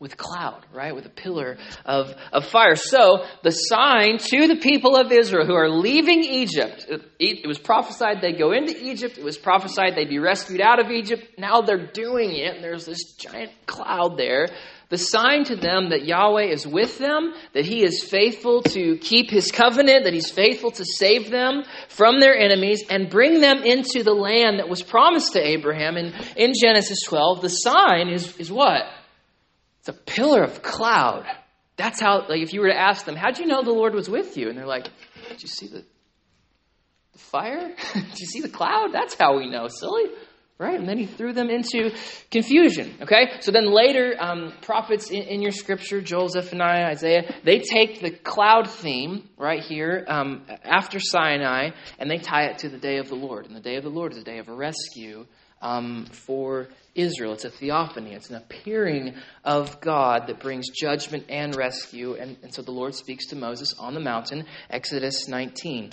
With 0.00 0.16
cloud, 0.16 0.64
right? 0.72 0.94
With 0.94 1.06
a 1.06 1.10
pillar 1.10 1.58
of, 1.84 2.14
of 2.32 2.46
fire. 2.46 2.76
So, 2.76 3.24
the 3.42 3.50
sign 3.50 4.18
to 4.18 4.46
the 4.46 4.56
people 4.56 4.96
of 4.96 5.10
Israel 5.10 5.44
who 5.44 5.54
are 5.54 5.68
leaving 5.68 6.22
Egypt, 6.22 6.86
it, 6.88 7.02
it, 7.18 7.46
was 7.48 7.58
prophesied 7.58 8.20
they'd 8.20 8.38
go 8.38 8.52
into 8.52 8.80
Egypt. 8.80 9.18
It 9.18 9.24
was 9.24 9.36
prophesied 9.36 9.96
they'd 9.96 10.08
be 10.08 10.20
rescued 10.20 10.60
out 10.60 10.78
of 10.78 10.92
Egypt. 10.92 11.24
Now 11.36 11.62
they're 11.62 11.90
doing 11.90 12.30
it, 12.30 12.54
and 12.54 12.64
there's 12.64 12.86
this 12.86 13.14
giant 13.14 13.50
cloud 13.66 14.16
there. 14.16 14.48
The 14.90 14.98
sign 14.98 15.44
to 15.44 15.56
them 15.56 15.90
that 15.90 16.06
Yahweh 16.06 16.44
is 16.44 16.66
with 16.66 16.98
them, 16.98 17.34
that 17.52 17.66
He 17.66 17.84
is 17.84 18.04
faithful 18.04 18.62
to 18.62 18.96
keep 18.98 19.30
His 19.30 19.50
covenant, 19.50 20.04
that 20.04 20.14
He's 20.14 20.30
faithful 20.30 20.70
to 20.70 20.84
save 20.84 21.28
them 21.28 21.64
from 21.88 22.20
their 22.20 22.38
enemies 22.38 22.84
and 22.88 23.10
bring 23.10 23.40
them 23.40 23.64
into 23.64 24.04
the 24.04 24.14
land 24.14 24.60
that 24.60 24.68
was 24.68 24.82
promised 24.82 25.32
to 25.32 25.44
Abraham. 25.44 25.96
And 25.96 26.14
in 26.36 26.52
Genesis 26.58 27.02
12, 27.04 27.42
the 27.42 27.48
sign 27.48 28.08
is, 28.08 28.34
is 28.38 28.50
what? 28.50 28.84
A 29.88 29.92
pillar 29.92 30.42
of 30.42 30.62
cloud. 30.62 31.24
That's 31.76 32.00
how, 32.00 32.26
like, 32.28 32.42
if 32.42 32.52
you 32.52 32.60
were 32.60 32.68
to 32.68 32.78
ask 32.78 33.04
them, 33.04 33.16
How'd 33.16 33.38
you 33.38 33.46
know 33.46 33.62
the 33.62 33.70
Lord 33.70 33.94
was 33.94 34.08
with 34.08 34.36
you? 34.36 34.48
And 34.48 34.58
they're 34.58 34.66
like, 34.66 34.88
Did 35.28 35.42
you 35.42 35.48
see 35.48 35.68
the, 35.68 35.84
the 37.12 37.18
fire? 37.18 37.74
Did 37.94 38.18
you 38.18 38.26
see 38.26 38.40
the 38.40 38.48
cloud? 38.48 38.88
That's 38.92 39.14
how 39.14 39.38
we 39.38 39.48
know, 39.48 39.68
silly. 39.68 40.10
Right? 40.58 40.78
And 40.78 40.88
then 40.88 40.98
he 40.98 41.06
threw 41.06 41.32
them 41.32 41.50
into 41.50 41.94
confusion. 42.32 42.92
Okay? 43.02 43.38
So 43.40 43.52
then 43.52 43.72
later, 43.72 44.16
um, 44.18 44.52
prophets 44.60 45.08
in, 45.08 45.22
in, 45.22 45.40
your 45.40 45.52
scripture, 45.52 46.00
Joel, 46.00 46.30
Zephaniah, 46.30 46.86
Isaiah, 46.86 47.32
they 47.44 47.60
take 47.60 48.00
the 48.00 48.10
cloud 48.10 48.68
theme 48.68 49.28
right 49.38 49.62
here 49.62 50.04
um, 50.08 50.42
after 50.64 50.98
Sinai 50.98 51.70
and 52.00 52.10
they 52.10 52.18
tie 52.18 52.46
it 52.46 52.58
to 52.58 52.68
the 52.68 52.76
day 52.76 52.96
of 52.98 53.08
the 53.08 53.14
Lord. 53.14 53.46
And 53.46 53.54
the 53.54 53.60
day 53.60 53.76
of 53.76 53.84
the 53.84 53.88
Lord 53.88 54.10
is 54.10 54.18
a 54.18 54.24
day 54.24 54.38
of 54.38 54.48
rescue 54.48 55.26
um, 55.62 56.06
for 56.10 56.68
Israel. 56.98 57.32
It's 57.32 57.44
a 57.44 57.50
theophany, 57.50 58.12
it's 58.12 58.30
an 58.30 58.36
appearing 58.36 59.14
of 59.44 59.80
God 59.80 60.26
that 60.26 60.40
brings 60.40 60.68
judgment 60.68 61.26
and 61.28 61.54
rescue. 61.54 62.14
And, 62.14 62.36
and 62.42 62.52
so 62.52 62.62
the 62.62 62.72
Lord 62.72 62.94
speaks 62.94 63.26
to 63.26 63.36
Moses 63.36 63.74
on 63.78 63.94
the 63.94 64.00
mountain, 64.00 64.44
Exodus 64.68 65.28
19. 65.28 65.92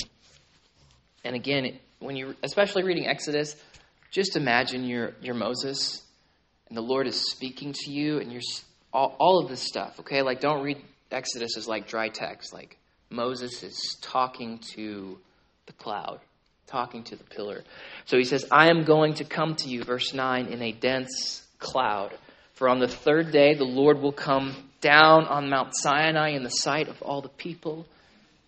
And 1.23 1.35
again, 1.35 1.79
when 1.99 2.15
you 2.15 2.35
especially 2.43 2.83
reading 2.83 3.07
Exodus, 3.07 3.55
just 4.11 4.35
imagine 4.35 4.85
you're, 4.85 5.13
you're 5.21 5.35
Moses 5.35 6.01
and 6.67 6.77
the 6.77 6.81
Lord 6.81 7.07
is 7.07 7.29
speaking 7.31 7.73
to 7.73 7.91
you 7.91 8.19
and 8.19 8.31
you're 8.31 8.41
all, 8.91 9.15
all 9.19 9.43
of 9.43 9.49
this 9.49 9.61
stuff, 9.61 9.99
okay? 9.99 10.21
Like, 10.21 10.39
don't 10.39 10.63
read 10.63 10.81
Exodus 11.11 11.57
as 11.57 11.67
like 11.67 11.87
dry 11.87 12.09
text. 12.09 12.53
Like, 12.53 12.77
Moses 13.09 13.61
is 13.63 13.97
talking 14.01 14.59
to 14.75 15.19
the 15.65 15.73
cloud, 15.73 16.19
talking 16.67 17.03
to 17.03 17.15
the 17.15 17.23
pillar. 17.23 17.63
So 18.05 18.17
he 18.17 18.25
says, 18.25 18.45
I 18.51 18.69
am 18.69 18.83
going 18.83 19.15
to 19.15 19.23
come 19.23 19.55
to 19.57 19.69
you, 19.69 19.83
verse 19.83 20.13
9, 20.13 20.47
in 20.47 20.61
a 20.61 20.71
dense 20.71 21.45
cloud. 21.59 22.17
For 22.53 22.69
on 22.69 22.79
the 22.79 22.87
third 22.87 23.31
day 23.31 23.53
the 23.55 23.65
Lord 23.65 24.01
will 24.01 24.11
come 24.11 24.55
down 24.81 25.25
on 25.25 25.49
Mount 25.49 25.75
Sinai 25.75 26.29
in 26.29 26.43
the 26.43 26.49
sight 26.49 26.87
of 26.87 27.01
all 27.01 27.21
the 27.21 27.29
people. 27.29 27.85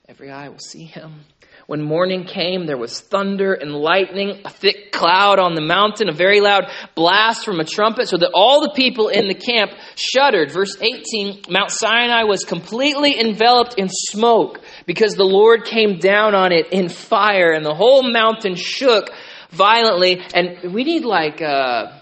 Every 0.07 0.31
eye 0.31 0.49
will 0.49 0.59
see 0.59 0.85
him. 0.85 1.25
When 1.67 1.81
morning 1.81 2.23
came, 2.23 2.65
there 2.65 2.77
was 2.77 3.01
thunder 3.01 3.53
and 3.53 3.73
lightning, 3.73 4.41
a 4.45 4.49
thick 4.49 4.93
cloud 4.93 5.37
on 5.37 5.53
the 5.53 5.61
mountain, 5.61 6.07
a 6.07 6.13
very 6.13 6.39
loud 6.39 6.71
blast 6.95 7.43
from 7.43 7.59
a 7.59 7.65
trumpet, 7.65 8.07
so 8.07 8.15
that 8.17 8.31
all 8.33 8.61
the 8.61 8.71
people 8.73 9.09
in 9.09 9.27
the 9.27 9.35
camp 9.35 9.71
shuddered. 9.95 10.49
Verse 10.49 10.77
18 10.79 11.43
Mount 11.49 11.71
Sinai 11.71 12.23
was 12.23 12.45
completely 12.45 13.19
enveloped 13.19 13.75
in 13.77 13.89
smoke 13.89 14.61
because 14.85 15.15
the 15.15 15.25
Lord 15.25 15.65
came 15.65 15.99
down 15.99 16.35
on 16.35 16.53
it 16.53 16.71
in 16.71 16.87
fire, 16.87 17.51
and 17.51 17.65
the 17.65 17.75
whole 17.75 18.01
mountain 18.01 18.55
shook 18.55 19.09
violently. 19.51 20.21
And 20.33 20.73
we 20.73 20.85
need, 20.85 21.03
like, 21.03 21.41
uh, 21.41 21.99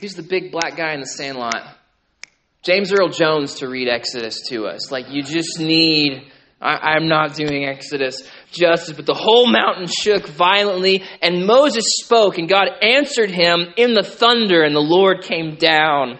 who's 0.00 0.14
the 0.14 0.22
big 0.22 0.52
black 0.52 0.76
guy 0.76 0.94
in 0.94 1.00
the 1.00 1.06
sandlot? 1.06 1.66
James 2.62 2.92
Earl 2.92 3.08
Jones 3.08 3.56
to 3.56 3.68
read 3.68 3.88
Exodus 3.88 4.40
to 4.50 4.66
us. 4.66 4.92
Like, 4.92 5.06
you 5.10 5.24
just 5.24 5.58
need. 5.58 6.30
I, 6.62 6.94
I'm 6.94 7.08
not 7.08 7.34
doing 7.34 7.64
Exodus 7.64 8.22
justice, 8.52 8.94
but 8.94 9.06
the 9.06 9.14
whole 9.14 9.46
mountain 9.46 9.88
shook 9.88 10.26
violently, 10.28 11.02
and 11.20 11.46
Moses 11.46 11.84
spoke, 12.02 12.38
and 12.38 12.48
God 12.48 12.68
answered 12.80 13.30
him 13.30 13.66
in 13.76 13.94
the 13.94 14.04
thunder, 14.04 14.62
and 14.62 14.74
the 14.74 14.80
Lord 14.80 15.22
came 15.22 15.56
down 15.56 16.18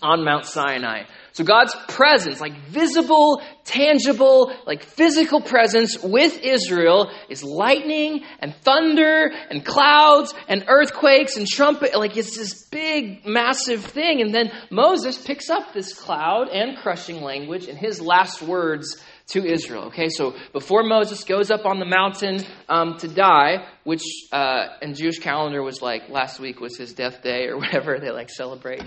on 0.00 0.24
Mount 0.24 0.46
Sinai. 0.46 1.04
So 1.34 1.44
God's 1.44 1.74
presence, 1.88 2.42
like 2.42 2.54
visible, 2.66 3.40
tangible, 3.64 4.52
like 4.66 4.82
physical 4.82 5.40
presence 5.40 5.96
with 6.02 6.38
Israel 6.42 7.10
is 7.30 7.42
lightning 7.42 8.22
and 8.38 8.54
thunder 8.54 9.32
and 9.48 9.64
clouds 9.64 10.34
and 10.46 10.64
earthquakes 10.68 11.38
and 11.38 11.46
trumpet. 11.46 11.96
Like 11.96 12.18
it's 12.18 12.36
this 12.36 12.66
big, 12.66 13.24
massive 13.24 13.82
thing. 13.82 14.20
And 14.20 14.34
then 14.34 14.52
Moses 14.70 15.16
picks 15.16 15.48
up 15.48 15.72
this 15.72 15.94
cloud 15.94 16.48
and 16.48 16.76
crushing 16.76 17.22
language 17.22 17.66
in 17.66 17.76
his 17.76 17.98
last 17.98 18.42
words 18.42 19.02
to 19.28 19.44
Israel. 19.44 19.84
Okay, 19.84 20.08
so 20.08 20.34
before 20.52 20.82
Moses 20.82 21.24
goes 21.24 21.50
up 21.50 21.64
on 21.64 21.78
the 21.78 21.84
mountain 21.86 22.44
um, 22.68 22.96
to 22.98 23.08
die, 23.08 23.66
which 23.84 24.04
uh, 24.32 24.68
in 24.80 24.94
Jewish 24.94 25.18
calendar 25.18 25.62
was 25.62 25.80
like 25.80 26.08
last 26.08 26.40
week 26.40 26.60
was 26.60 26.76
his 26.76 26.92
death 26.92 27.22
day 27.22 27.46
or 27.46 27.58
whatever 27.62 27.98
they 27.98 28.10
like 28.10 28.30
celebrate 28.30 28.82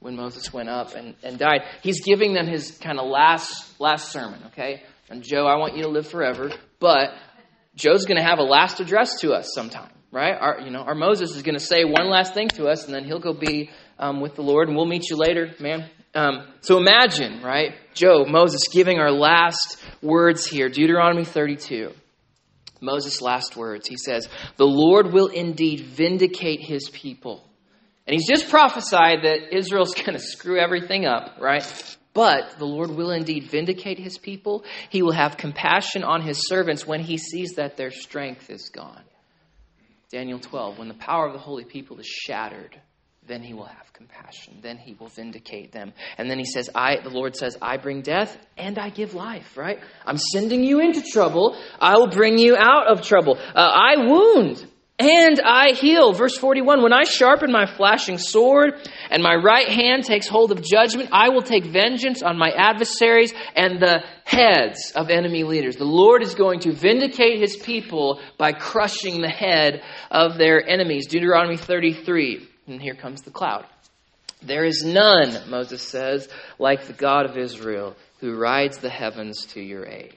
when 0.00 0.16
Moses 0.16 0.52
went 0.52 0.68
up 0.68 0.94
and, 0.94 1.14
and 1.22 1.38
died. 1.38 1.62
He's 1.82 2.04
giving 2.04 2.34
them 2.34 2.46
his 2.46 2.72
kind 2.78 2.98
of 2.98 3.06
last 3.06 3.80
last 3.80 4.12
sermon. 4.12 4.40
Okay, 4.46 4.82
and 5.10 5.22
Joe, 5.22 5.46
I 5.46 5.56
want 5.56 5.76
you 5.76 5.82
to 5.84 5.88
live 5.88 6.06
forever, 6.06 6.50
but 6.80 7.10
Joe's 7.76 8.04
going 8.04 8.18
to 8.18 8.22
have 8.22 8.38
a 8.38 8.44
last 8.44 8.80
address 8.80 9.20
to 9.20 9.32
us 9.32 9.50
sometime, 9.54 9.90
right? 10.12 10.34
Our, 10.38 10.60
you 10.60 10.70
know, 10.70 10.80
our 10.80 10.94
Moses 10.94 11.34
is 11.34 11.42
going 11.42 11.56
to 11.56 11.64
say 11.64 11.84
one 11.84 12.08
last 12.08 12.32
thing 12.34 12.48
to 12.50 12.66
us, 12.66 12.84
and 12.86 12.94
then 12.94 13.04
he'll 13.04 13.18
go 13.18 13.32
be 13.32 13.70
um, 13.98 14.20
with 14.20 14.36
the 14.36 14.42
Lord, 14.42 14.68
and 14.68 14.76
we'll 14.76 14.86
meet 14.86 15.10
you 15.10 15.16
later, 15.16 15.54
man. 15.60 15.90
Um, 16.14 16.46
so 16.60 16.78
imagine, 16.78 17.42
right, 17.42 17.72
Joe, 17.92 18.24
Moses 18.24 18.68
giving 18.68 18.98
our 18.98 19.10
last 19.10 19.78
words 20.00 20.46
here, 20.46 20.68
Deuteronomy 20.68 21.24
32. 21.24 21.92
Moses' 22.80 23.20
last 23.20 23.56
words. 23.56 23.88
He 23.88 23.96
says, 23.96 24.28
The 24.56 24.66
Lord 24.66 25.12
will 25.12 25.28
indeed 25.28 25.80
vindicate 25.80 26.60
his 26.60 26.88
people. 26.90 27.48
And 28.06 28.14
he's 28.14 28.28
just 28.28 28.50
prophesied 28.50 29.24
that 29.24 29.56
Israel's 29.56 29.94
going 29.94 30.12
to 30.12 30.18
screw 30.18 30.60
everything 30.60 31.06
up, 31.06 31.38
right? 31.40 31.64
But 32.12 32.58
the 32.58 32.66
Lord 32.66 32.90
will 32.90 33.10
indeed 33.10 33.50
vindicate 33.50 33.98
his 33.98 34.18
people. 34.18 34.64
He 34.90 35.02
will 35.02 35.12
have 35.12 35.36
compassion 35.36 36.04
on 36.04 36.22
his 36.22 36.46
servants 36.46 36.86
when 36.86 37.00
he 37.00 37.18
sees 37.18 37.54
that 37.56 37.76
their 37.76 37.90
strength 37.90 38.50
is 38.50 38.68
gone. 38.68 39.02
Daniel 40.12 40.38
12, 40.38 40.78
when 40.78 40.86
the 40.86 40.94
power 40.94 41.26
of 41.26 41.32
the 41.32 41.40
holy 41.40 41.64
people 41.64 41.98
is 41.98 42.06
shattered, 42.06 42.80
then 43.26 43.42
he 43.42 43.54
will 43.54 43.64
have 43.64 43.92
compassion. 43.92 44.58
Then 44.60 44.76
he 44.76 44.94
will 44.94 45.08
vindicate 45.08 45.72
them. 45.72 45.92
And 46.18 46.30
then 46.30 46.38
he 46.38 46.44
says, 46.44 46.68
I, 46.74 46.98
the 47.00 47.10
Lord 47.10 47.36
says, 47.36 47.56
I 47.62 47.78
bring 47.78 48.02
death 48.02 48.36
and 48.58 48.78
I 48.78 48.90
give 48.90 49.14
life, 49.14 49.56
right? 49.56 49.78
I'm 50.04 50.18
sending 50.18 50.62
you 50.62 50.80
into 50.80 51.00
trouble. 51.00 51.56
I 51.80 51.96
will 51.96 52.08
bring 52.08 52.38
you 52.38 52.54
out 52.56 52.86
of 52.88 53.02
trouble. 53.02 53.38
Uh, 53.38 53.58
I 53.58 53.96
wound 53.96 54.66
and 54.98 55.40
I 55.40 55.72
heal. 55.72 56.12
Verse 56.12 56.36
41 56.36 56.82
When 56.82 56.92
I 56.92 57.04
sharpen 57.04 57.50
my 57.50 57.66
flashing 57.66 58.18
sword 58.18 58.74
and 59.10 59.22
my 59.22 59.34
right 59.34 59.68
hand 59.68 60.04
takes 60.04 60.28
hold 60.28 60.52
of 60.52 60.62
judgment, 60.62 61.08
I 61.10 61.30
will 61.30 61.42
take 61.42 61.64
vengeance 61.64 62.22
on 62.22 62.36
my 62.36 62.50
adversaries 62.50 63.32
and 63.56 63.80
the 63.80 64.04
heads 64.24 64.92
of 64.94 65.08
enemy 65.08 65.44
leaders. 65.44 65.76
The 65.76 65.84
Lord 65.84 66.22
is 66.22 66.34
going 66.34 66.60
to 66.60 66.72
vindicate 66.72 67.40
his 67.40 67.56
people 67.56 68.20
by 68.38 68.52
crushing 68.52 69.22
the 69.22 69.30
head 69.30 69.82
of 70.10 70.36
their 70.36 70.64
enemies. 70.68 71.06
Deuteronomy 71.06 71.56
33. 71.56 72.50
And 72.66 72.80
here 72.80 72.94
comes 72.94 73.22
the 73.22 73.30
cloud. 73.30 73.66
There 74.42 74.64
is 74.64 74.84
none, 74.84 75.48
Moses 75.48 75.82
says, 75.82 76.28
like 76.58 76.86
the 76.86 76.92
God 76.92 77.26
of 77.26 77.36
Israel 77.36 77.96
who 78.20 78.36
rides 78.36 78.78
the 78.78 78.90
heavens 78.90 79.46
to 79.46 79.60
your 79.60 79.86
aid, 79.86 80.16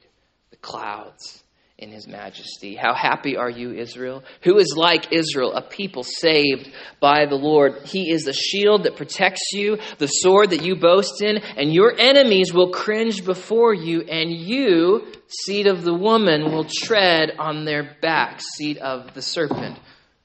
the 0.49 0.57
clouds 0.57 1.43
in 1.77 1.91
his 1.91 2.07
majesty. 2.07 2.75
How 2.75 2.93
happy 2.93 3.37
are 3.37 3.49
you, 3.49 3.71
Israel? 3.71 4.23
Who 4.41 4.57
is 4.57 4.73
like 4.75 5.13
Israel, 5.13 5.53
a 5.53 5.61
people 5.61 6.03
saved 6.03 6.71
by 6.99 7.25
the 7.25 7.35
Lord? 7.35 7.83
He 7.85 8.11
is 8.11 8.23
the 8.23 8.33
shield 8.33 8.83
that 8.83 8.95
protects 8.95 9.51
you, 9.53 9.77
the 9.97 10.07
sword 10.07 10.49
that 10.49 10.63
you 10.63 10.75
boast 10.75 11.21
in, 11.21 11.37
and 11.37 11.71
your 11.71 11.93
enemies 11.97 12.53
will 12.53 12.71
cringe 12.71 13.23
before 13.23 13.73
you, 13.73 14.01
and 14.01 14.31
you, 14.31 15.05
seed 15.27 15.67
of 15.67 15.83
the 15.83 15.93
woman, 15.93 16.51
will 16.51 16.65
tread 16.65 17.33
on 17.37 17.65
their 17.65 17.95
back, 18.01 18.41
seed 18.41 18.77
of 18.79 19.13
the 19.13 19.21
serpent 19.21 19.77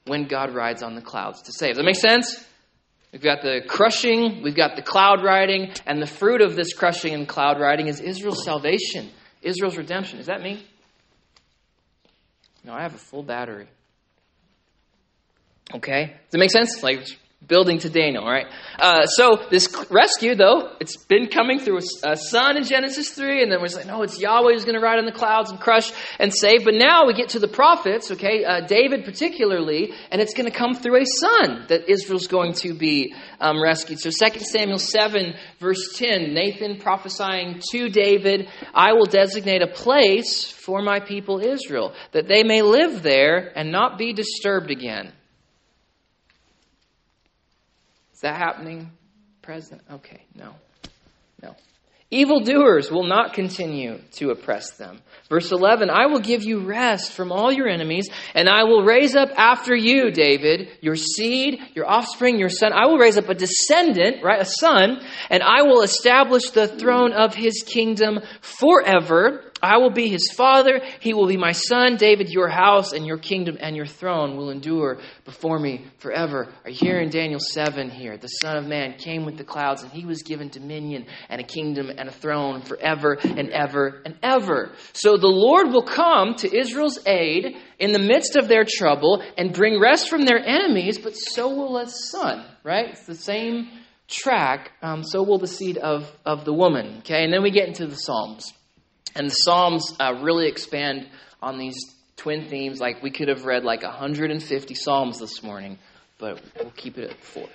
when 0.06 0.26
God 0.26 0.54
rides 0.54 0.82
on 0.82 0.94
the 0.94 1.02
clouds 1.02 1.42
to 1.42 1.52
save. 1.52 1.70
Does 1.70 1.78
that 1.78 1.84
make 1.84 1.96
sense? 1.96 2.44
We've 3.12 3.22
got 3.22 3.42
the 3.42 3.60
crushing, 3.68 4.42
we've 4.42 4.56
got 4.56 4.74
the 4.74 4.82
cloud 4.82 5.22
riding, 5.22 5.72
and 5.86 6.00
the 6.00 6.06
fruit 6.06 6.40
of 6.40 6.56
this 6.56 6.72
crushing 6.72 7.12
and 7.12 7.28
cloud 7.28 7.60
riding 7.60 7.88
is 7.88 8.00
Israel's 8.00 8.42
salvation 8.44 9.10
Israel's 9.42 9.76
redemption. 9.76 10.18
Is 10.20 10.26
that 10.26 10.40
me? 10.40 10.64
No, 12.64 12.72
I 12.72 12.82
have 12.82 12.94
a 12.94 12.98
full 12.98 13.22
battery. 13.22 13.66
Okay? 15.74 16.06
Does 16.06 16.30
that 16.30 16.38
make 16.38 16.50
sense? 16.50 16.82
Like, 16.82 17.00
building 17.46 17.78
to 17.78 17.90
Daniel, 17.90 18.24
all 18.24 18.30
right? 18.30 18.46
Uh, 18.78 19.06
so 19.06 19.38
this 19.50 19.68
rescue, 19.90 20.34
though, 20.34 20.74
it's 20.80 20.96
been 20.96 21.28
coming 21.28 21.58
through 21.58 21.80
a, 22.04 22.16
son 22.16 22.56
in 22.56 22.64
Genesis 22.64 23.10
3, 23.10 23.42
and 23.42 23.50
then 23.50 23.60
we're 23.60 23.68
like, 23.68 23.86
no, 23.86 24.02
it's 24.02 24.20
Yahweh 24.20 24.52
who's 24.52 24.64
going 24.64 24.78
to 24.78 24.80
ride 24.80 24.98
on 24.98 25.06
the 25.06 25.12
clouds 25.12 25.50
and 25.50 25.58
crush 25.58 25.92
and 26.18 26.32
save. 26.32 26.64
But 26.64 26.74
now 26.74 27.06
we 27.06 27.14
get 27.14 27.30
to 27.30 27.38
the 27.38 27.48
prophets, 27.48 28.10
okay, 28.10 28.44
uh, 28.44 28.60
David 28.66 29.04
particularly, 29.04 29.92
and 30.10 30.20
it's 30.20 30.34
going 30.34 30.50
to 30.50 30.56
come 30.56 30.74
through 30.74 31.02
a 31.02 31.06
son 31.06 31.66
that 31.68 31.90
Israel's 31.90 32.26
going 32.26 32.52
to 32.54 32.74
be 32.74 33.14
um, 33.40 33.62
rescued. 33.62 34.00
So 34.00 34.10
2 34.10 34.38
Samuel 34.40 34.78
7, 34.78 35.34
verse 35.58 35.96
10, 35.96 36.34
Nathan 36.34 36.78
prophesying 36.78 37.60
to 37.72 37.88
David, 37.88 38.48
I 38.74 38.92
will 38.92 39.06
designate 39.06 39.62
a 39.62 39.68
place 39.68 40.44
for 40.44 40.80
my 40.80 41.00
people 41.00 41.40
Israel, 41.40 41.94
that 42.12 42.28
they 42.28 42.44
may 42.44 42.62
live 42.62 43.02
there 43.02 43.52
and 43.56 43.72
not 43.72 43.98
be 43.98 44.12
disturbed 44.12 44.70
again 44.70 45.12
that 48.22 48.36
happening? 48.36 48.90
Present? 49.42 49.82
Okay, 49.90 50.22
no. 50.34 50.54
No. 51.42 51.54
Evildoers 52.10 52.90
will 52.90 53.06
not 53.06 53.32
continue 53.32 53.98
to 54.12 54.30
oppress 54.30 54.72
them. 54.72 55.00
Verse 55.30 55.50
11, 55.50 55.88
I 55.88 56.06
will 56.06 56.20
give 56.20 56.42
you 56.42 56.60
rest 56.60 57.12
from 57.12 57.32
all 57.32 57.50
your 57.50 57.66
enemies, 57.66 58.10
and 58.34 58.50
I 58.50 58.64
will 58.64 58.84
raise 58.84 59.16
up 59.16 59.30
after 59.34 59.74
you, 59.74 60.10
David, 60.10 60.68
your 60.82 60.94
seed, 60.94 61.58
your 61.74 61.88
offspring, 61.88 62.38
your 62.38 62.50
son. 62.50 62.72
I 62.74 62.86
will 62.86 62.98
raise 62.98 63.16
up 63.16 63.30
a 63.30 63.34
descendant, 63.34 64.22
right, 64.22 64.42
a 64.42 64.44
son, 64.44 65.00
and 65.30 65.42
I 65.42 65.62
will 65.62 65.82
establish 65.82 66.50
the 66.50 66.68
throne 66.68 67.12
of 67.12 67.34
his 67.34 67.62
kingdom 67.66 68.20
forever. 68.42 69.51
I 69.62 69.78
will 69.78 69.90
be 69.90 70.08
his 70.08 70.32
father, 70.32 70.80
he 70.98 71.14
will 71.14 71.28
be 71.28 71.36
my 71.36 71.52
son. 71.52 71.96
David, 71.96 72.28
your 72.30 72.48
house 72.48 72.92
and 72.92 73.06
your 73.06 73.18
kingdom 73.18 73.56
and 73.60 73.76
your 73.76 73.86
throne 73.86 74.36
will 74.36 74.50
endure 74.50 74.98
before 75.24 75.58
me 75.58 75.86
forever. 75.98 76.48
Are 76.64 76.70
you 76.70 76.78
hearing 76.80 77.10
Daniel 77.10 77.38
7 77.38 77.88
here? 77.88 78.16
The 78.16 78.26
Son 78.26 78.56
of 78.56 78.66
Man 78.66 78.94
came 78.98 79.24
with 79.24 79.38
the 79.38 79.44
clouds, 79.44 79.82
and 79.82 79.92
he 79.92 80.04
was 80.04 80.22
given 80.22 80.48
dominion 80.48 81.06
and 81.28 81.40
a 81.40 81.44
kingdom 81.44 81.90
and 81.96 82.08
a 82.08 82.12
throne 82.12 82.62
forever 82.62 83.16
and 83.22 83.50
ever 83.50 84.02
and 84.04 84.18
ever. 84.22 84.72
So 84.94 85.16
the 85.16 85.28
Lord 85.28 85.68
will 85.68 85.84
come 85.84 86.34
to 86.36 86.58
Israel's 86.58 86.98
aid 87.06 87.56
in 87.78 87.92
the 87.92 87.98
midst 87.98 88.34
of 88.34 88.48
their 88.48 88.64
trouble 88.66 89.22
and 89.38 89.52
bring 89.52 89.80
rest 89.80 90.08
from 90.10 90.24
their 90.24 90.38
enemies, 90.38 90.98
but 90.98 91.12
so 91.12 91.48
will 91.48 91.76
a 91.78 91.86
son, 91.86 92.44
right? 92.64 92.90
It's 92.90 93.06
the 93.06 93.14
same 93.14 93.68
track. 94.08 94.72
Um, 94.82 95.04
so 95.04 95.22
will 95.22 95.38
the 95.38 95.46
seed 95.46 95.78
of, 95.78 96.10
of 96.24 96.44
the 96.44 96.52
woman. 96.52 96.98
Okay, 96.98 97.24
and 97.24 97.32
then 97.32 97.42
we 97.42 97.50
get 97.50 97.68
into 97.68 97.86
the 97.86 97.96
Psalms. 97.96 98.52
And 99.14 99.26
the 99.26 99.34
Psalms 99.34 99.94
uh, 100.00 100.20
really 100.22 100.48
expand 100.48 101.08
on 101.40 101.58
these 101.58 101.76
twin 102.16 102.48
themes. 102.48 102.80
Like 102.80 103.02
we 103.02 103.10
could 103.10 103.28
have 103.28 103.44
read 103.44 103.64
like 103.64 103.82
150 103.82 104.74
Psalms 104.74 105.18
this 105.18 105.42
morning, 105.42 105.78
but 106.18 106.40
we'll 106.58 106.70
keep 106.70 106.98
it 106.98 107.10
at 107.10 107.20
four. 107.20 107.48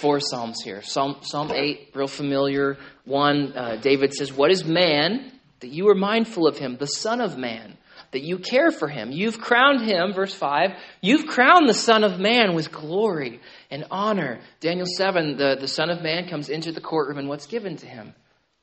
Four 0.00 0.20
Psalms 0.20 0.62
here. 0.62 0.82
Psalm, 0.82 1.16
Psalm 1.22 1.50
8, 1.50 1.90
real 1.94 2.06
familiar. 2.06 2.78
One, 3.04 3.52
uh, 3.54 3.76
David 3.76 4.14
says, 4.14 4.32
What 4.32 4.50
is 4.50 4.64
man 4.64 5.32
that 5.60 5.68
you 5.68 5.88
are 5.88 5.94
mindful 5.94 6.46
of 6.46 6.58
him, 6.58 6.76
the 6.78 6.86
Son 6.86 7.20
of 7.20 7.36
Man? 7.36 7.76
that 8.12 8.22
you 8.22 8.38
care 8.38 8.70
for 8.70 8.88
him. 8.88 9.12
You've 9.12 9.40
crowned 9.40 9.82
him, 9.82 10.12
verse 10.12 10.34
5, 10.34 10.70
you've 11.00 11.26
crowned 11.26 11.68
the 11.68 11.74
Son 11.74 12.02
of 12.02 12.18
Man 12.18 12.54
with 12.54 12.72
glory 12.72 13.40
and 13.70 13.84
honor. 13.90 14.40
Daniel 14.60 14.86
7, 14.86 15.36
the, 15.36 15.56
the 15.60 15.68
Son 15.68 15.90
of 15.90 16.02
Man 16.02 16.28
comes 16.28 16.48
into 16.48 16.72
the 16.72 16.80
courtroom, 16.80 17.18
and 17.18 17.28
what's 17.28 17.46
given 17.46 17.76
to 17.76 17.86
him? 17.86 18.14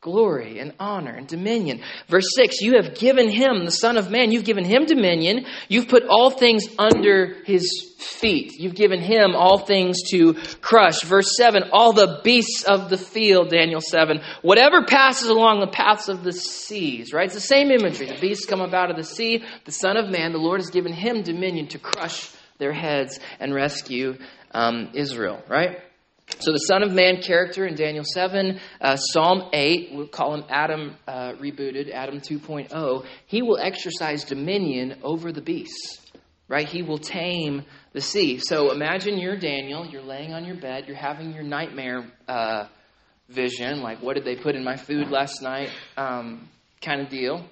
Glory 0.08 0.60
and 0.60 0.74
honor 0.80 1.12
and 1.12 1.28
dominion. 1.28 1.82
Verse 2.08 2.28
6 2.36 2.62
You 2.62 2.78
have 2.78 2.96
given 2.96 3.30
him, 3.30 3.66
the 3.66 3.72
Son 3.72 3.98
of 3.98 4.10
Man, 4.10 4.32
you've 4.32 4.46
given 4.46 4.64
him 4.64 4.86
dominion. 4.86 5.46
You've 5.68 5.90
put 5.90 6.04
all 6.10 6.30
things 6.30 6.66
under 6.80 7.36
his 7.44 7.94
feet. 7.98 8.54
You've 8.58 8.76
given 8.76 9.02
him 9.02 9.36
all 9.36 9.60
things 9.60 10.04
to 10.12 10.36
crush. 10.62 11.02
Verse 11.04 11.36
7 11.36 11.64
All 11.74 11.92
the 11.92 12.22
beasts 12.24 12.64
of 12.64 12.90
the 12.90 12.98
field, 12.98 13.50
Daniel 13.50 13.82
7. 13.82 14.22
Whatever 14.44 14.86
passes 14.86 15.28
along 15.28 15.60
the 15.60 15.68
paths 15.68 16.08
of 16.08 16.24
the 16.24 16.32
seas, 16.32 17.12
right? 17.12 17.26
It's 17.26 17.34
the 17.34 17.42
same 17.42 17.70
imagery. 17.70 18.08
The 18.08 18.22
beasts 18.22 18.46
come 18.46 18.62
up 18.62 18.74
out 18.74 18.90
of 18.90 18.96
the 18.96 19.04
sea. 19.04 19.44
The 19.66 19.74
Son 19.74 19.98
of 19.98 20.10
Man, 20.10 20.32
the 20.32 20.38
Lord 20.38 20.62
has 20.62 20.70
given 20.70 20.94
him 20.94 21.22
dominion 21.22 21.68
to 21.70 21.80
crush 21.80 22.32
their 22.60 22.72
heads 22.72 23.20
and 23.42 23.54
rescue 23.54 24.18
um, 24.52 24.92
Israel, 24.94 25.44
right? 25.50 25.82
So 26.40 26.52
the 26.52 26.60
Son 26.60 26.84
of 26.84 26.92
Man 26.92 27.22
character 27.22 27.66
in 27.66 27.76
Daniel 27.76 28.04
7, 28.04 28.60
uh, 28.82 28.96
Psalm 28.98 29.50
8, 29.54 29.90
we'll 29.94 30.08
call 30.08 30.36
him 30.36 30.44
Adam 30.50 30.96
uh, 31.08 31.34
rebooted, 31.34 31.90
Adam 31.92 32.20
2.0. 32.20 33.06
He 33.26 33.42
will 33.42 33.58
exercise 33.58 34.26
dominion 34.26 34.98
over 35.04 35.32
the 35.32 35.42
beasts, 35.42 36.02
right? 36.50 36.68
He 36.68 36.84
will 36.84 36.98
tame 36.98 37.64
the 37.94 38.02
sea. 38.02 38.40
So 38.40 38.72
imagine 38.72 39.18
you're 39.18 39.38
Daniel, 39.38 39.86
you're 39.86 40.04
laying 40.04 40.34
on 40.34 40.44
your 40.44 40.58
bed, 40.58 40.84
you're 40.88 40.98
having 40.98 41.34
your 41.34 41.44
nightmare 41.44 42.06
uh, 42.28 42.66
vision, 43.30 43.82
like 43.82 44.02
what 44.02 44.16
did 44.16 44.26
they 44.26 44.36
put 44.36 44.56
in 44.56 44.64
my 44.64 44.76
food 44.76 45.10
last 45.10 45.42
night 45.42 45.70
um, 45.96 46.50
kind 46.82 47.02
of 47.02 47.10
deal. 47.10 47.46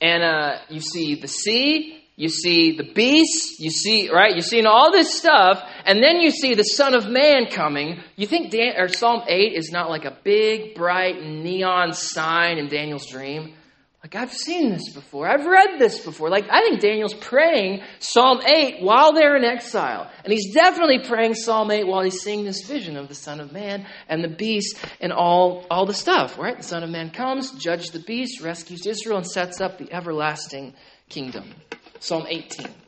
And 0.00 0.22
uh, 0.22 0.58
you 0.68 0.80
see 0.80 1.14
the 1.20 1.28
sea, 1.28 2.04
you 2.16 2.28
see 2.28 2.76
the 2.76 2.92
beasts, 2.92 3.60
you 3.60 3.70
see, 3.70 4.10
right? 4.12 4.32
You're 4.32 4.42
seeing 4.42 4.66
all 4.66 4.90
this 4.90 5.16
stuff, 5.16 5.62
and 5.88 6.02
then 6.02 6.20
you 6.20 6.30
see 6.30 6.54
the 6.54 6.64
Son 6.64 6.94
of 6.94 7.08
Man 7.08 7.46
coming. 7.46 7.98
You 8.14 8.26
think 8.26 8.50
Dan, 8.50 8.74
or 8.76 8.88
Psalm 8.88 9.22
8 9.26 9.54
is 9.54 9.72
not 9.72 9.88
like 9.88 10.04
a 10.04 10.16
big, 10.22 10.74
bright, 10.74 11.24
neon 11.24 11.94
sign 11.94 12.58
in 12.58 12.68
Daniel's 12.68 13.06
dream? 13.06 13.54
Like, 14.02 14.14
I've 14.14 14.32
seen 14.32 14.70
this 14.70 14.92
before. 14.92 15.26
I've 15.26 15.46
read 15.46 15.78
this 15.78 16.04
before. 16.04 16.28
Like, 16.28 16.44
I 16.50 16.60
think 16.60 16.80
Daniel's 16.80 17.14
praying 17.14 17.82
Psalm 18.00 18.42
8 18.42 18.82
while 18.82 19.14
they're 19.14 19.34
in 19.36 19.44
exile. 19.44 20.10
And 20.24 20.32
he's 20.32 20.52
definitely 20.52 21.00
praying 21.08 21.34
Psalm 21.34 21.70
8 21.70 21.86
while 21.86 22.02
he's 22.02 22.20
seeing 22.20 22.44
this 22.44 22.66
vision 22.66 22.98
of 22.98 23.08
the 23.08 23.14
Son 23.14 23.40
of 23.40 23.50
Man 23.50 23.86
and 24.10 24.22
the 24.22 24.28
beast 24.28 24.76
and 25.00 25.10
all, 25.10 25.66
all 25.70 25.86
the 25.86 25.94
stuff, 25.94 26.38
right? 26.38 26.58
The 26.58 26.62
Son 26.62 26.82
of 26.82 26.90
Man 26.90 27.08
comes, 27.08 27.52
judges 27.52 27.92
the 27.92 28.00
beast, 28.00 28.42
rescues 28.42 28.86
Israel, 28.86 29.16
and 29.16 29.26
sets 29.26 29.58
up 29.62 29.78
the 29.78 29.90
everlasting 29.90 30.74
kingdom. 31.08 31.54
Psalm 31.98 32.26
18. 32.28 32.87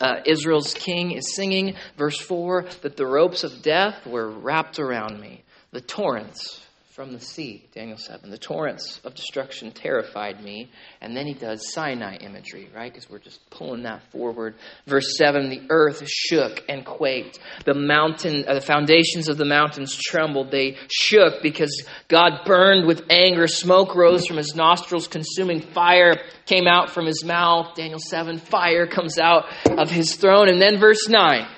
Uh, 0.00 0.20
Israel's 0.24 0.72
king 0.74 1.12
is 1.12 1.34
singing, 1.34 1.74
verse 1.96 2.18
4, 2.18 2.64
that 2.82 2.96
the 2.96 3.06
ropes 3.06 3.44
of 3.44 3.62
death 3.62 4.06
were 4.06 4.30
wrapped 4.30 4.78
around 4.78 5.20
me. 5.20 5.42
The 5.72 5.80
torrents 5.80 6.64
from 7.00 7.14
the 7.14 7.18
sea, 7.18 7.64
Daniel 7.74 7.96
7. 7.96 8.28
The 8.28 8.36
torrents 8.36 9.00
of 9.04 9.14
destruction 9.14 9.70
terrified 9.70 10.44
me. 10.44 10.70
And 11.00 11.16
then 11.16 11.26
he 11.26 11.32
does 11.32 11.72
Sinai 11.72 12.16
imagery, 12.16 12.68
right? 12.76 12.92
Because 12.92 13.08
we're 13.08 13.20
just 13.20 13.40
pulling 13.48 13.84
that 13.84 14.02
forward. 14.12 14.56
Verse 14.86 15.16
7 15.16 15.48
the 15.48 15.62
earth 15.70 16.06
shook 16.06 16.62
and 16.68 16.84
quaked. 16.84 17.38
The 17.64 17.72
mountain, 17.72 18.44
uh, 18.46 18.52
the 18.52 18.60
foundations 18.60 19.30
of 19.30 19.38
the 19.38 19.46
mountains 19.46 19.96
trembled. 19.96 20.50
They 20.50 20.76
shook 20.92 21.42
because 21.42 21.86
God 22.08 22.44
burned 22.44 22.86
with 22.86 23.06
anger. 23.08 23.46
Smoke 23.46 23.94
rose 23.94 24.26
from 24.26 24.36
his 24.36 24.54
nostrils. 24.54 25.08
Consuming 25.08 25.62
fire 25.62 26.16
came 26.44 26.66
out 26.66 26.90
from 26.90 27.06
his 27.06 27.24
mouth. 27.24 27.76
Daniel 27.76 27.98
7 27.98 28.36
fire 28.36 28.86
comes 28.86 29.18
out 29.18 29.46
of 29.70 29.90
his 29.90 30.16
throne. 30.16 30.50
And 30.50 30.60
then 30.60 30.78
verse 30.78 31.08
9 31.08 31.48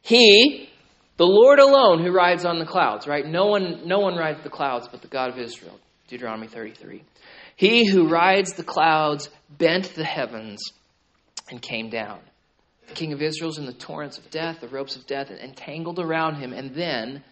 he, 0.00 0.67
the 1.18 1.26
Lord 1.26 1.58
alone 1.58 2.02
who 2.02 2.12
rides 2.12 2.44
on 2.44 2.58
the 2.58 2.64
clouds, 2.64 3.06
right? 3.06 3.26
No 3.26 3.46
one, 3.46 3.86
no 3.86 3.98
one 3.98 4.16
rides 4.16 4.42
the 4.42 4.50
clouds 4.50 4.88
but 4.88 5.02
the 5.02 5.08
God 5.08 5.30
of 5.30 5.38
Israel. 5.38 5.78
Deuteronomy 6.06 6.46
33. 6.46 7.04
He 7.56 7.86
who 7.86 8.08
rides 8.08 8.54
the 8.54 8.64
clouds 8.64 9.28
bent 9.50 9.94
the 9.94 10.04
heavens 10.04 10.60
and 11.50 11.60
came 11.60 11.90
down. 11.90 12.20
The 12.86 12.94
king 12.94 13.12
of 13.12 13.20
Israel's 13.20 13.58
in 13.58 13.66
the 13.66 13.72
torrents 13.74 14.16
of 14.16 14.30
death, 14.30 14.60
the 14.60 14.68
ropes 14.68 14.96
of 14.96 15.06
death, 15.06 15.30
entangled 15.30 15.98
around 15.98 16.36
him, 16.36 16.52
and 16.52 16.74
then 16.74 17.22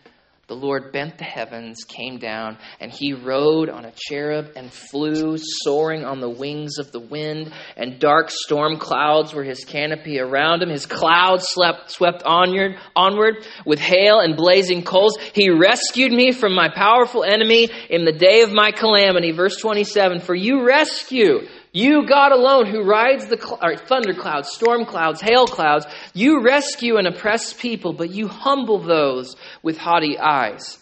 the 0.49 0.55
Lord 0.55 0.93
bent 0.93 1.19
the 1.19 1.25
heavens, 1.25 1.83
came 1.83 2.19
down, 2.19 2.59
and 2.79 2.93
he 2.93 3.13
rode 3.13 3.69
on 3.69 3.85
a 3.85 3.93
cherub 3.97 4.53
and 4.55 4.73
flew, 4.73 5.39
soaring 5.39 6.05
on 6.05 6.21
the 6.21 6.31
wings 6.31 6.79
of 6.79 6.93
the 6.93 7.01
wind, 7.01 7.53
and 7.77 7.99
dark 7.99 8.31
storm 8.31 8.79
clouds 8.79 9.35
were 9.35 9.43
his 9.43 9.65
canopy 9.65 10.21
around 10.21 10.63
him. 10.63 10.69
His 10.69 10.87
clouds 10.87 11.49
slept, 11.49 11.91
swept 11.91 12.23
onward, 12.23 12.77
onward 12.95 13.45
with 13.65 13.81
hail 13.81 14.21
and 14.21 14.37
blazing 14.37 14.85
coals. 14.85 15.19
He 15.35 15.51
rescued 15.51 16.13
me 16.13 16.31
from 16.31 16.55
my 16.55 16.69
powerful 16.69 17.25
enemy 17.25 17.69
in 17.91 18.05
the 18.05 18.13
day 18.13 18.43
of 18.43 18.53
my 18.53 18.71
calamity. 18.71 19.33
Verse 19.33 19.57
27 19.57 20.21
For 20.21 20.35
you 20.35 20.65
rescue 20.65 21.49
you, 21.77 22.07
God 22.07 22.33
alone, 22.33 22.65
who 22.65 22.83
rides 22.83 23.27
the 23.27 23.37
cl- 23.37 23.61
thunder 23.87 24.15
clouds, 24.15 24.49
storm 24.51 24.87
clouds, 24.87 25.21
hail 25.21 25.47
clouds, 25.47 25.87
you 26.15 26.43
rescue 26.43 26.97
and 26.97 27.07
oppress 27.07 27.53
people, 27.53 27.93
but 27.93 28.09
you 28.09 28.29
humble 28.29 28.79
those 28.79 29.37
with 29.63 29.77
haughty 29.77 30.19
eyes. 30.19 30.79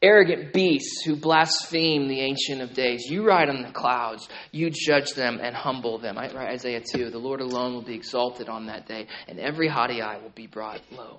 Arrogant 0.00 0.54
beasts 0.54 1.02
who 1.04 1.14
blaspheme 1.14 2.08
the 2.08 2.20
Ancient 2.20 2.62
of 2.62 2.72
Days. 2.72 3.04
You 3.10 3.22
ride 3.26 3.50
on 3.50 3.60
the 3.60 3.70
clouds. 3.70 4.30
You 4.50 4.70
judge 4.70 5.12
them 5.12 5.40
and 5.42 5.54
humble 5.54 5.98
them. 5.98 6.16
I, 6.16 6.30
Isaiah 6.30 6.80
2. 6.80 7.10
The 7.10 7.18
Lord 7.18 7.42
alone 7.42 7.74
will 7.74 7.82
be 7.82 7.94
exalted 7.94 8.48
on 8.48 8.64
that 8.66 8.88
day, 8.88 9.08
and 9.28 9.38
every 9.38 9.68
haughty 9.68 10.00
eye 10.00 10.16
will 10.22 10.32
be 10.34 10.46
brought 10.46 10.80
low. 10.90 11.18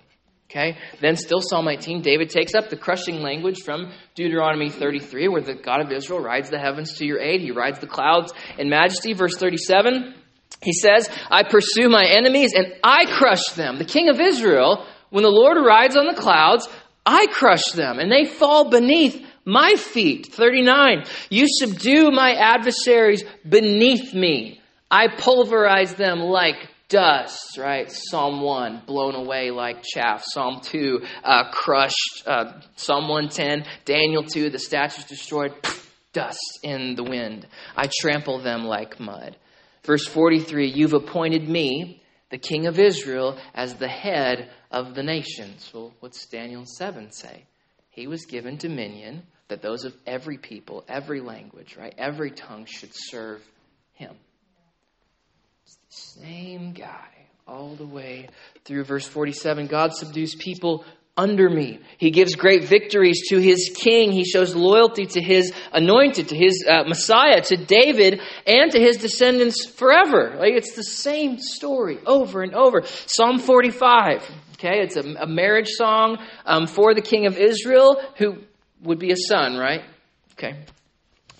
Okay? 0.52 0.78
Then, 1.00 1.16
still 1.16 1.40
Psalm 1.42 1.70
18, 1.70 2.02
David 2.02 2.30
takes 2.30 2.54
up 2.54 2.70
the 2.70 2.76
crushing 2.76 3.22
language 3.22 3.62
from 3.64 3.94
Deuteronomy 4.16 4.70
33, 4.70 5.30
where 5.30 5.42
the 5.42 5.54
God 5.56 5.80
of 5.80 5.92
Israel 5.94 6.20
rides 6.20 6.50
the 6.50 6.60
heavens 6.60 6.98
to 6.98 7.06
your 7.06 7.20
aid. 7.20 7.40
He 7.40 7.52
rides 7.52 7.80
the 7.80 7.88
clouds 7.88 8.34
in 8.58 8.70
majesty. 8.70 9.14
Verse 9.14 9.38
37, 9.38 10.14
he 10.62 10.74
says, 10.74 11.10
I 11.30 11.44
pursue 11.44 11.88
my 11.88 12.06
enemies 12.06 12.54
and 12.54 12.74
I 12.84 13.06
crush 13.06 13.46
them. 13.56 13.78
The 13.78 13.86
king 13.86 14.10
of 14.10 14.20
Israel, 14.20 14.86
when 15.10 15.24
the 15.24 15.30
Lord 15.30 15.58
rides 15.58 15.96
on 15.96 16.06
the 16.06 16.20
clouds, 16.22 16.68
I 17.06 17.28
crush 17.28 17.72
them 17.72 18.00
and 18.00 18.12
they 18.12 18.26
fall 18.26 18.70
beneath 18.70 19.26
my 19.46 19.76
feet. 19.76 20.34
39, 20.34 21.06
you 21.30 21.46
subdue 21.48 22.12
my 22.12 22.34
adversaries 22.34 23.24
beneath 23.48 24.14
me. 24.14 24.62
I 24.92 25.08
pulverize 25.08 25.96
them 25.96 26.20
like 26.20 26.58
dust, 26.92 27.58
right? 27.58 27.90
Psalm 27.90 28.42
1, 28.42 28.84
blown 28.86 29.16
away 29.16 29.50
like 29.50 29.82
chaff. 29.82 30.24
Psalm 30.26 30.60
2, 30.62 31.00
uh, 31.24 31.50
crushed. 31.52 32.24
Uh, 32.28 32.60
Psalm 32.76 33.08
110, 33.08 33.66
Daniel 33.86 34.24
2, 34.24 34.50
the 34.50 34.60
statues 34.60 35.06
destroyed, 35.06 35.54
dust 36.14 36.60
in 36.62 36.96
the 36.96 37.04
wind. 37.04 37.48
I 37.76 37.90
trample 38.02 38.40
them 38.40 38.66
like 38.66 39.00
mud. 39.00 39.38
Verse 39.84 40.06
43, 40.06 40.68
you've 40.68 40.94
appointed 40.94 41.48
me, 41.48 42.04
the 42.30 42.38
king 42.38 42.68
of 42.68 42.78
Israel, 42.78 43.40
as 43.56 43.76
the 43.76 43.88
head 43.88 44.50
of 44.70 44.94
the 44.94 45.04
nations. 45.04 45.72
Well, 45.74 45.94
what's 46.02 46.26
Daniel 46.28 46.66
7 46.66 47.12
say? 47.12 47.46
He 47.90 48.08
was 48.08 48.26
given 48.26 48.58
dominion 48.58 49.24
that 49.48 49.62
those 49.62 49.86
of 49.86 49.96
every 50.06 50.38
people, 50.38 50.84
every 50.88 51.22
language, 51.22 51.78
right, 51.78 51.94
every 51.98 52.32
tongue 52.32 52.66
should 52.66 52.92
serve 52.94 53.42
him. 53.94 54.16
Same 55.94 56.72
guy 56.72 57.10
all 57.46 57.76
the 57.76 57.86
way 57.86 58.30
through 58.64 58.86
verse 58.86 59.06
47. 59.06 59.68
God 59.68 59.94
subdues 59.94 60.36
people 60.36 60.86
under 61.18 61.50
me. 61.50 61.82
He 61.98 62.12
gives 62.12 62.36
great 62.36 62.64
victories 62.64 63.28
to 63.28 63.40
his 63.40 63.76
king. 63.76 64.14
He 64.14 64.24
shows 64.24 64.56
loyalty 64.56 65.06
to 65.08 65.22
his 65.22 65.52
anointed, 65.74 66.30
to 66.30 66.36
his 66.38 66.66
uh, 66.66 66.84
Messiah, 66.88 67.42
to 67.42 67.58
David, 67.58 68.22
and 68.48 68.72
to 68.72 68.80
his 68.80 68.98
descendants 68.98 69.66
forever. 69.66 70.38
Like 70.40 70.54
it's 70.54 70.78
the 70.78 70.84
same 70.84 71.40
story 71.40 72.00
over 72.06 72.42
and 72.42 72.56
over. 72.56 72.84
Psalm 72.86 73.38
45. 73.38 74.24
Okay, 74.54 74.80
it's 74.84 74.96
a, 74.96 75.02
a 75.02 75.28
marriage 75.28 75.72
song 75.72 76.20
um, 76.46 76.68
for 76.68 76.94
the 76.94 77.02
king 77.02 77.26
of 77.26 77.38
Israel, 77.38 78.02
who 78.18 78.38
would 78.82 79.00
be 79.00 79.12
a 79.12 79.18
son, 79.18 79.58
right? 79.58 79.82
Okay. 80.34 80.64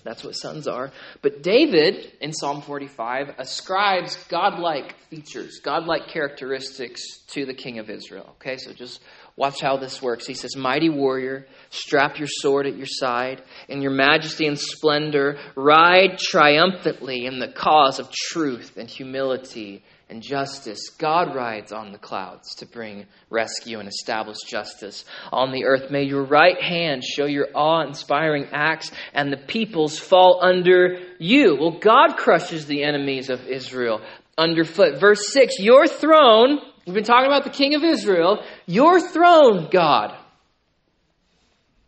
That's 0.04 0.24
what 0.24 0.32
sons 0.32 0.66
are. 0.66 0.90
But 1.20 1.42
David, 1.42 2.12
in 2.20 2.32
Psalm 2.32 2.62
45, 2.62 3.34
ascribes 3.38 4.16
godlike 4.28 4.96
features, 5.10 5.60
godlike 5.62 6.08
characteristics 6.08 7.00
to 7.28 7.46
the 7.46 7.54
king 7.54 7.78
of 7.78 7.88
Israel. 7.88 8.34
Okay, 8.40 8.56
so 8.56 8.72
just 8.72 9.00
watch 9.36 9.60
how 9.60 9.76
this 9.76 10.02
works. 10.02 10.26
He 10.26 10.34
says, 10.34 10.56
Mighty 10.56 10.88
warrior, 10.88 11.46
strap 11.70 12.18
your 12.18 12.28
sword 12.28 12.66
at 12.66 12.76
your 12.76 12.86
side. 12.86 13.42
In 13.68 13.82
your 13.82 13.92
majesty 13.92 14.46
and 14.46 14.58
splendor, 14.58 15.38
ride 15.56 16.18
triumphantly 16.18 17.26
in 17.26 17.38
the 17.38 17.48
cause 17.48 17.98
of 17.98 18.10
truth 18.10 18.76
and 18.76 18.88
humility 18.88 19.82
and 20.12 20.22
justice. 20.22 20.90
God 20.98 21.34
rides 21.34 21.72
on 21.72 21.90
the 21.90 21.98
clouds 21.98 22.56
to 22.56 22.66
bring 22.66 23.06
rescue 23.30 23.78
and 23.78 23.88
establish 23.88 24.36
justice 24.46 25.04
on 25.32 25.52
the 25.52 25.64
earth. 25.64 25.90
May 25.90 26.02
your 26.02 26.24
right 26.24 26.60
hand 26.62 27.02
show 27.02 27.24
your 27.24 27.48
awe 27.54 27.86
inspiring 27.86 28.48
acts 28.52 28.90
and 29.14 29.32
the 29.32 29.38
peoples 29.38 29.98
fall 29.98 30.40
under 30.42 30.98
you. 31.18 31.56
Well, 31.58 31.78
God 31.80 32.16
crushes 32.18 32.66
the 32.66 32.84
enemies 32.84 33.30
of 33.30 33.46
Israel 33.46 34.02
underfoot. 34.36 35.00
Verse 35.00 35.32
6 35.32 35.58
Your 35.58 35.86
throne, 35.86 36.58
we've 36.86 36.94
been 36.94 37.04
talking 37.04 37.26
about 37.26 37.44
the 37.44 37.50
king 37.50 37.74
of 37.74 37.82
Israel, 37.84 38.42
your 38.66 39.00
throne, 39.00 39.68
God. 39.70 40.16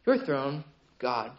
Your 0.06 0.18
throne, 0.18 0.64
God, 0.98 1.32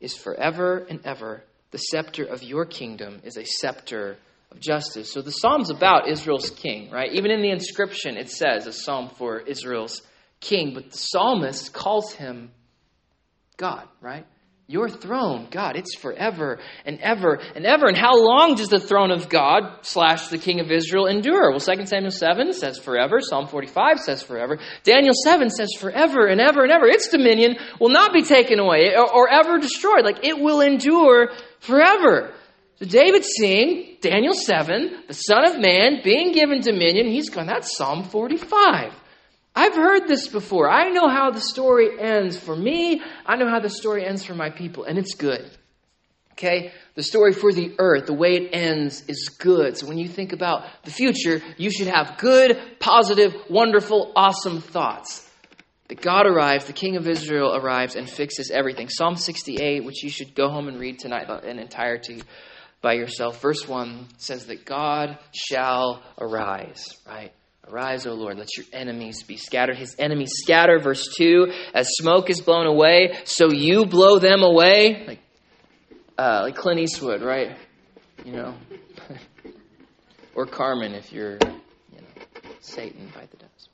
is 0.00 0.16
forever 0.16 0.86
and 0.88 1.00
ever. 1.04 1.42
The 1.72 1.78
scepter 1.78 2.24
of 2.24 2.42
your 2.42 2.64
kingdom 2.64 3.20
is 3.24 3.36
a 3.36 3.44
scepter 3.44 4.16
of 4.50 4.60
justice. 4.60 5.12
So 5.12 5.22
the 5.22 5.32
psalm's 5.32 5.70
about 5.70 6.08
Israel's 6.08 6.50
king, 6.50 6.90
right? 6.90 7.12
Even 7.12 7.30
in 7.30 7.42
the 7.42 7.50
inscription, 7.50 8.16
it 8.16 8.30
says 8.30 8.66
a 8.66 8.72
psalm 8.72 9.10
for 9.10 9.40
Israel's 9.40 10.02
king, 10.40 10.72
but 10.74 10.90
the 10.92 10.98
psalmist 10.98 11.72
calls 11.72 12.12
him 12.12 12.50
God, 13.56 13.88
right? 14.00 14.26
Your 14.68 14.88
throne, 14.88 15.46
God, 15.48 15.76
it's 15.76 15.94
forever 15.94 16.58
and 16.84 16.98
ever 17.00 17.38
and 17.54 17.64
ever. 17.64 17.86
And 17.86 17.96
how 17.96 18.16
long 18.16 18.56
does 18.56 18.68
the 18.68 18.80
throne 18.80 19.12
of 19.12 19.28
God 19.28 19.62
slash 19.82 20.26
the 20.26 20.38
king 20.38 20.58
of 20.58 20.72
Israel 20.72 21.06
endure? 21.06 21.50
Well, 21.50 21.60
2 21.60 21.86
Samuel 21.86 22.10
7 22.10 22.52
says 22.52 22.76
forever. 22.76 23.20
Psalm 23.20 23.46
45 23.46 24.00
says 24.00 24.24
forever. 24.24 24.58
Daniel 24.82 25.14
7 25.22 25.50
says 25.50 25.70
forever 25.78 26.26
and 26.26 26.40
ever 26.40 26.64
and 26.64 26.72
ever. 26.72 26.86
Its 26.88 27.08
dominion 27.10 27.54
will 27.78 27.90
not 27.90 28.12
be 28.12 28.22
taken 28.22 28.58
away 28.58 28.96
or, 28.96 29.08
or 29.08 29.30
ever 29.30 29.58
destroyed. 29.58 30.04
Like 30.04 30.24
it 30.24 30.36
will 30.36 30.60
endure 30.60 31.30
forever. 31.60 32.34
So 32.80 32.86
David's 32.86 33.28
seeing 33.38 33.98
Daniel 34.00 34.34
7, 34.34 35.04
the 35.06 35.14
Son 35.14 35.44
of 35.44 35.60
Man 35.60 36.00
being 36.02 36.32
given 36.32 36.60
dominion. 36.60 37.06
He's 37.06 37.30
going, 37.30 37.46
that's 37.46 37.76
Psalm 37.76 38.02
45. 38.02 38.92
I've 39.56 39.74
heard 39.74 40.06
this 40.06 40.28
before. 40.28 40.70
I 40.70 40.90
know 40.90 41.08
how 41.08 41.30
the 41.30 41.40
story 41.40 41.98
ends 41.98 42.38
for 42.38 42.54
me. 42.54 43.00
I 43.24 43.36
know 43.36 43.48
how 43.48 43.58
the 43.58 43.70
story 43.70 44.04
ends 44.04 44.22
for 44.22 44.34
my 44.34 44.50
people, 44.50 44.84
and 44.84 44.98
it's 44.98 45.14
good. 45.14 45.50
Okay? 46.32 46.72
The 46.94 47.02
story 47.02 47.32
for 47.32 47.50
the 47.50 47.74
earth, 47.78 48.04
the 48.04 48.12
way 48.12 48.36
it 48.36 48.50
ends, 48.52 49.02
is 49.08 49.30
good. 49.30 49.78
So 49.78 49.86
when 49.86 49.96
you 49.96 50.08
think 50.08 50.34
about 50.34 50.66
the 50.84 50.90
future, 50.90 51.40
you 51.56 51.70
should 51.70 51.86
have 51.86 52.18
good, 52.18 52.60
positive, 52.80 53.34
wonderful, 53.48 54.12
awesome 54.14 54.60
thoughts. 54.60 55.22
That 55.88 56.02
God 56.02 56.26
arrives, 56.26 56.66
the 56.66 56.74
King 56.74 56.96
of 56.96 57.08
Israel 57.08 57.56
arrives, 57.56 57.96
and 57.96 58.10
fixes 58.10 58.50
everything. 58.50 58.90
Psalm 58.90 59.16
68, 59.16 59.84
which 59.84 60.02
you 60.02 60.10
should 60.10 60.34
go 60.34 60.50
home 60.50 60.68
and 60.68 60.78
read 60.78 60.98
tonight 60.98 61.30
in 61.44 61.58
entirety 61.58 62.22
by 62.82 62.92
yourself. 62.94 63.40
Verse 63.40 63.66
1 63.66 64.08
says 64.18 64.46
that 64.46 64.66
God 64.66 65.18
shall 65.32 66.02
arise, 66.18 66.84
right? 67.06 67.32
Arise, 67.68 68.06
O 68.06 68.14
Lord, 68.14 68.38
let 68.38 68.56
your 68.56 68.66
enemies 68.72 69.24
be 69.24 69.36
scattered. 69.36 69.76
His 69.76 69.96
enemies 69.98 70.30
scatter. 70.34 70.78
Verse 70.78 71.08
2 71.16 71.52
As 71.74 71.88
smoke 71.96 72.30
is 72.30 72.40
blown 72.40 72.66
away, 72.66 73.18
so 73.24 73.50
you 73.50 73.86
blow 73.86 74.18
them 74.20 74.42
away. 74.42 75.04
Like, 75.06 75.20
uh, 76.16 76.40
like 76.44 76.56
Clint 76.56 76.80
Eastwood, 76.80 77.22
right? 77.22 77.56
You 78.24 78.32
know? 78.32 78.54
or 80.34 80.46
Carman 80.46 80.94
if 80.94 81.12
you're, 81.12 81.34
you 81.34 81.98
know, 81.98 82.24
Satan 82.60 83.10
by 83.14 83.26
the 83.26 83.36
dust. 83.36 83.68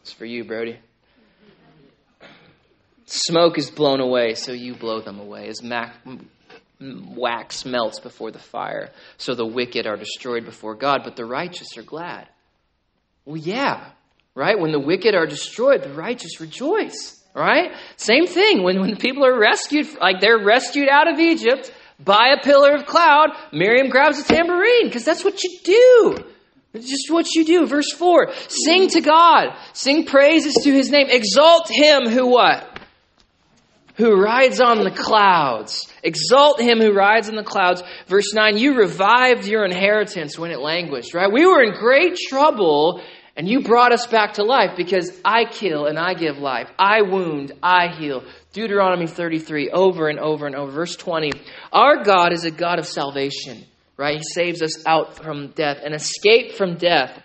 It's 0.00 0.12
for 0.12 0.24
you, 0.24 0.44
Brody. 0.44 0.78
Smoke 3.06 3.58
is 3.58 3.70
blown 3.70 4.00
away, 4.00 4.34
so 4.34 4.52
you 4.52 4.74
blow 4.74 5.00
them 5.00 5.20
away. 5.20 5.48
As 5.48 5.62
Mac, 5.62 5.94
wax 7.16 7.64
melts 7.64 8.00
before 8.00 8.30
the 8.30 8.38
fire. 8.38 8.90
So 9.16 9.34
the 9.34 9.46
wicked 9.46 9.86
are 9.86 9.96
destroyed 9.96 10.44
before 10.44 10.74
God, 10.74 11.02
but 11.04 11.16
the 11.16 11.24
righteous 11.24 11.76
are 11.76 11.82
glad. 11.82 12.28
Well, 13.24 13.36
yeah, 13.36 13.90
right? 14.34 14.58
When 14.58 14.72
the 14.72 14.80
wicked 14.80 15.14
are 15.14 15.26
destroyed, 15.26 15.82
the 15.82 15.94
righteous 15.94 16.40
rejoice, 16.40 17.22
right? 17.34 17.72
Same 17.96 18.26
thing. 18.26 18.62
When, 18.62 18.80
when 18.80 18.96
people 18.96 19.24
are 19.24 19.38
rescued, 19.38 19.98
like 20.00 20.20
they're 20.20 20.44
rescued 20.44 20.88
out 20.88 21.12
of 21.12 21.18
Egypt 21.18 21.72
by 21.98 22.34
a 22.38 22.42
pillar 22.42 22.74
of 22.74 22.86
cloud, 22.86 23.30
Miriam 23.52 23.88
grabs 23.88 24.18
a 24.18 24.24
tambourine 24.24 24.86
because 24.86 25.04
that's 25.04 25.24
what 25.24 25.42
you 25.42 25.58
do. 25.64 26.24
It's 26.74 26.90
just 26.90 27.08
what 27.08 27.32
you 27.34 27.44
do. 27.44 27.66
Verse 27.66 27.92
4 27.92 28.32
Sing 28.48 28.88
to 28.88 29.00
God, 29.00 29.56
sing 29.72 30.04
praises 30.04 30.54
to 30.64 30.72
his 30.72 30.90
name, 30.90 31.06
exalt 31.08 31.70
him 31.70 32.08
who 32.08 32.26
what? 32.26 32.73
Who 33.96 34.20
rides 34.20 34.60
on 34.60 34.82
the 34.82 34.90
clouds. 34.90 35.80
Exalt 36.02 36.60
him 36.60 36.80
who 36.80 36.92
rides 36.92 37.28
on 37.28 37.36
the 37.36 37.44
clouds. 37.44 37.82
Verse 38.06 38.34
9, 38.34 38.56
you 38.58 38.76
revived 38.76 39.46
your 39.46 39.64
inheritance 39.64 40.38
when 40.38 40.50
it 40.50 40.60
languished, 40.60 41.14
right? 41.14 41.32
We 41.32 41.46
were 41.46 41.62
in 41.62 41.74
great 41.74 42.16
trouble 42.16 43.02
and 43.36 43.48
you 43.48 43.62
brought 43.62 43.92
us 43.92 44.06
back 44.06 44.34
to 44.34 44.44
life 44.44 44.76
because 44.76 45.10
I 45.24 45.44
kill 45.44 45.86
and 45.86 45.98
I 45.98 46.14
give 46.14 46.38
life. 46.38 46.68
I 46.78 47.02
wound, 47.02 47.52
I 47.62 47.88
heal. 47.88 48.24
Deuteronomy 48.52 49.06
33 49.06 49.70
over 49.70 50.08
and 50.08 50.20
over 50.20 50.46
and 50.46 50.54
over. 50.54 50.70
Verse 50.70 50.96
20, 50.96 51.32
our 51.72 52.04
God 52.04 52.32
is 52.32 52.44
a 52.44 52.50
God 52.50 52.78
of 52.78 52.86
salvation, 52.86 53.64
right? 53.96 54.18
He 54.18 54.22
saves 54.22 54.62
us 54.62 54.86
out 54.86 55.16
from 55.16 55.48
death. 55.48 55.78
and 55.84 55.94
escape 55.94 56.52
from 56.52 56.76
death 56.76 57.20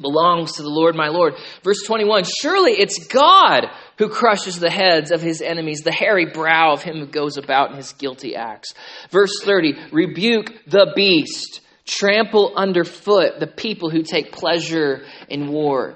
belongs 0.00 0.52
to 0.52 0.62
the 0.62 0.68
Lord 0.68 0.94
my 0.94 1.08
Lord. 1.08 1.34
Verse 1.62 1.82
21, 1.84 2.24
surely 2.40 2.72
it's 2.72 3.06
God 3.06 3.66
who 3.98 4.08
crushes 4.08 4.58
the 4.58 4.70
heads 4.70 5.10
of 5.10 5.20
his 5.20 5.42
enemies, 5.42 5.82
the 5.82 5.92
hairy 5.92 6.26
brow 6.26 6.72
of 6.72 6.82
him 6.82 6.98
who 6.98 7.06
goes 7.06 7.36
about 7.36 7.70
in 7.70 7.76
his 7.76 7.92
guilty 7.92 8.34
acts. 8.34 8.74
Verse 9.10 9.42
30 9.44 9.74
Rebuke 9.92 10.52
the 10.66 10.92
beast, 10.94 11.60
trample 11.84 12.52
underfoot 12.56 13.40
the 13.40 13.46
people 13.46 13.90
who 13.90 14.02
take 14.02 14.32
pleasure 14.32 15.04
in 15.28 15.48
war. 15.48 15.94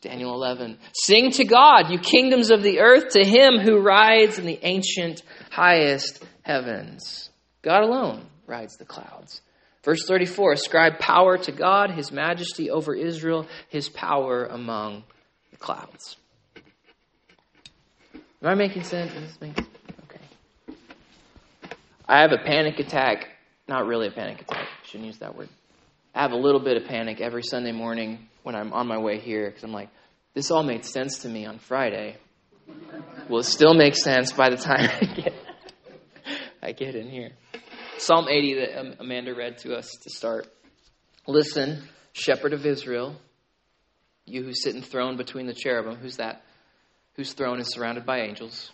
Daniel 0.00 0.32
11. 0.34 0.78
Sing 0.92 1.32
to 1.32 1.44
God, 1.44 1.90
you 1.90 1.98
kingdoms 1.98 2.50
of 2.52 2.62
the 2.62 2.78
earth, 2.78 3.14
to 3.14 3.24
him 3.24 3.58
who 3.58 3.80
rides 3.80 4.38
in 4.38 4.46
the 4.46 4.58
ancient 4.62 5.22
highest 5.50 6.24
heavens. 6.42 7.30
God 7.62 7.82
alone 7.82 8.24
rides 8.46 8.76
the 8.76 8.84
clouds. 8.84 9.42
Verse 9.84 10.04
34 10.06 10.52
Ascribe 10.52 10.98
power 10.98 11.38
to 11.38 11.52
God, 11.52 11.90
his 11.90 12.12
majesty 12.12 12.70
over 12.70 12.94
Israel, 12.94 13.46
his 13.68 13.88
power 13.88 14.46
among 14.46 15.04
the 15.50 15.56
clouds. 15.56 16.16
Am 18.42 18.48
I 18.48 18.54
making 18.54 18.84
sense? 18.84 19.12
Making 19.40 19.66
Okay. 20.04 20.76
I 22.08 22.20
have 22.20 22.32
a 22.32 22.38
panic 22.38 22.78
attack. 22.78 23.28
Not 23.66 23.86
really 23.86 24.06
a 24.06 24.10
panic 24.10 24.40
attack. 24.40 24.66
Shouldn't 24.84 25.06
use 25.06 25.18
that 25.18 25.36
word. 25.36 25.48
I 26.14 26.22
have 26.22 26.32
a 26.32 26.36
little 26.36 26.60
bit 26.60 26.76
of 26.76 26.88
panic 26.88 27.20
every 27.20 27.42
Sunday 27.42 27.72
morning 27.72 28.28
when 28.42 28.54
I'm 28.54 28.72
on 28.72 28.86
my 28.86 28.98
way 28.98 29.18
here 29.18 29.48
because 29.48 29.62
I'm 29.62 29.72
like, 29.72 29.90
this 30.34 30.50
all 30.50 30.62
made 30.62 30.84
sense 30.84 31.18
to 31.20 31.28
me 31.28 31.46
on 31.46 31.58
Friday. 31.58 32.16
Will 33.28 33.40
it 33.40 33.44
still 33.44 33.74
make 33.74 33.94
sense 33.94 34.32
by 34.32 34.50
the 34.50 34.56
time 34.56 34.88
I 35.00 35.04
get, 35.04 35.34
I 36.62 36.72
get 36.72 36.94
in 36.94 37.08
here? 37.08 37.32
Psalm 38.00 38.28
80 38.28 38.54
that 38.54 39.00
Amanda 39.00 39.34
read 39.34 39.58
to 39.58 39.74
us 39.76 39.90
to 40.02 40.10
start. 40.10 40.46
Listen, 41.26 41.82
shepherd 42.12 42.52
of 42.52 42.64
Israel, 42.64 43.16
you 44.24 44.42
who 44.42 44.54
sit 44.54 44.74
enthroned 44.74 45.18
between 45.18 45.46
the 45.46 45.54
cherubim. 45.54 45.96
Who's 45.96 46.16
that? 46.16 46.42
Whose 47.16 47.32
throne 47.32 47.58
is 47.60 47.72
surrounded 47.72 48.06
by 48.06 48.20
angels. 48.20 48.70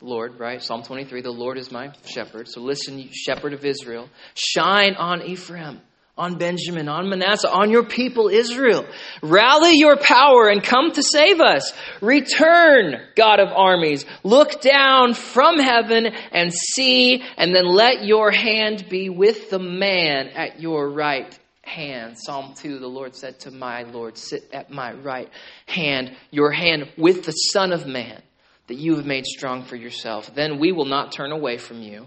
Lord, 0.00 0.38
right? 0.38 0.62
Psalm 0.62 0.82
23 0.82 1.22
The 1.22 1.30
Lord 1.30 1.58
is 1.58 1.72
my 1.72 1.92
shepherd. 2.04 2.48
So 2.48 2.60
listen, 2.60 3.08
shepherd 3.12 3.52
of 3.52 3.64
Israel. 3.64 4.08
Shine 4.34 4.94
on 4.94 5.22
Ephraim 5.22 5.80
on 6.18 6.38
Benjamin, 6.38 6.88
on 6.88 7.08
Manasseh, 7.10 7.50
on 7.50 7.70
your 7.70 7.84
people 7.84 8.28
Israel. 8.28 8.86
Rally 9.22 9.74
your 9.74 9.96
power 9.96 10.48
and 10.48 10.62
come 10.62 10.90
to 10.92 11.02
save 11.02 11.40
us. 11.40 11.72
Return, 12.00 12.96
God 13.14 13.38
of 13.38 13.48
armies. 13.54 14.06
Look 14.24 14.62
down 14.62 15.12
from 15.12 15.58
heaven 15.58 16.06
and 16.06 16.52
see, 16.52 17.22
and 17.36 17.54
then 17.54 17.66
let 17.66 18.04
your 18.04 18.30
hand 18.30 18.88
be 18.88 19.10
with 19.10 19.50
the 19.50 19.58
man 19.58 20.28
at 20.28 20.60
your 20.60 20.88
right 20.88 21.38
hand. 21.62 22.16
Psalm 22.18 22.54
2 22.54 22.78
The 22.78 22.86
Lord 22.86 23.14
said 23.14 23.40
to 23.40 23.50
my 23.50 23.82
Lord, 23.82 24.16
Sit 24.16 24.48
at 24.52 24.70
my 24.70 24.94
right 24.94 25.28
hand, 25.66 26.16
your 26.30 26.50
hand 26.50 26.90
with 26.96 27.24
the 27.24 27.32
Son 27.32 27.72
of 27.72 27.86
Man 27.86 28.22
that 28.68 28.78
you 28.78 28.96
have 28.96 29.06
made 29.06 29.26
strong 29.26 29.64
for 29.64 29.76
yourself. 29.76 30.34
Then 30.34 30.58
we 30.58 30.72
will 30.72 30.86
not 30.86 31.12
turn 31.12 31.30
away 31.30 31.58
from 31.58 31.82
you. 31.82 32.06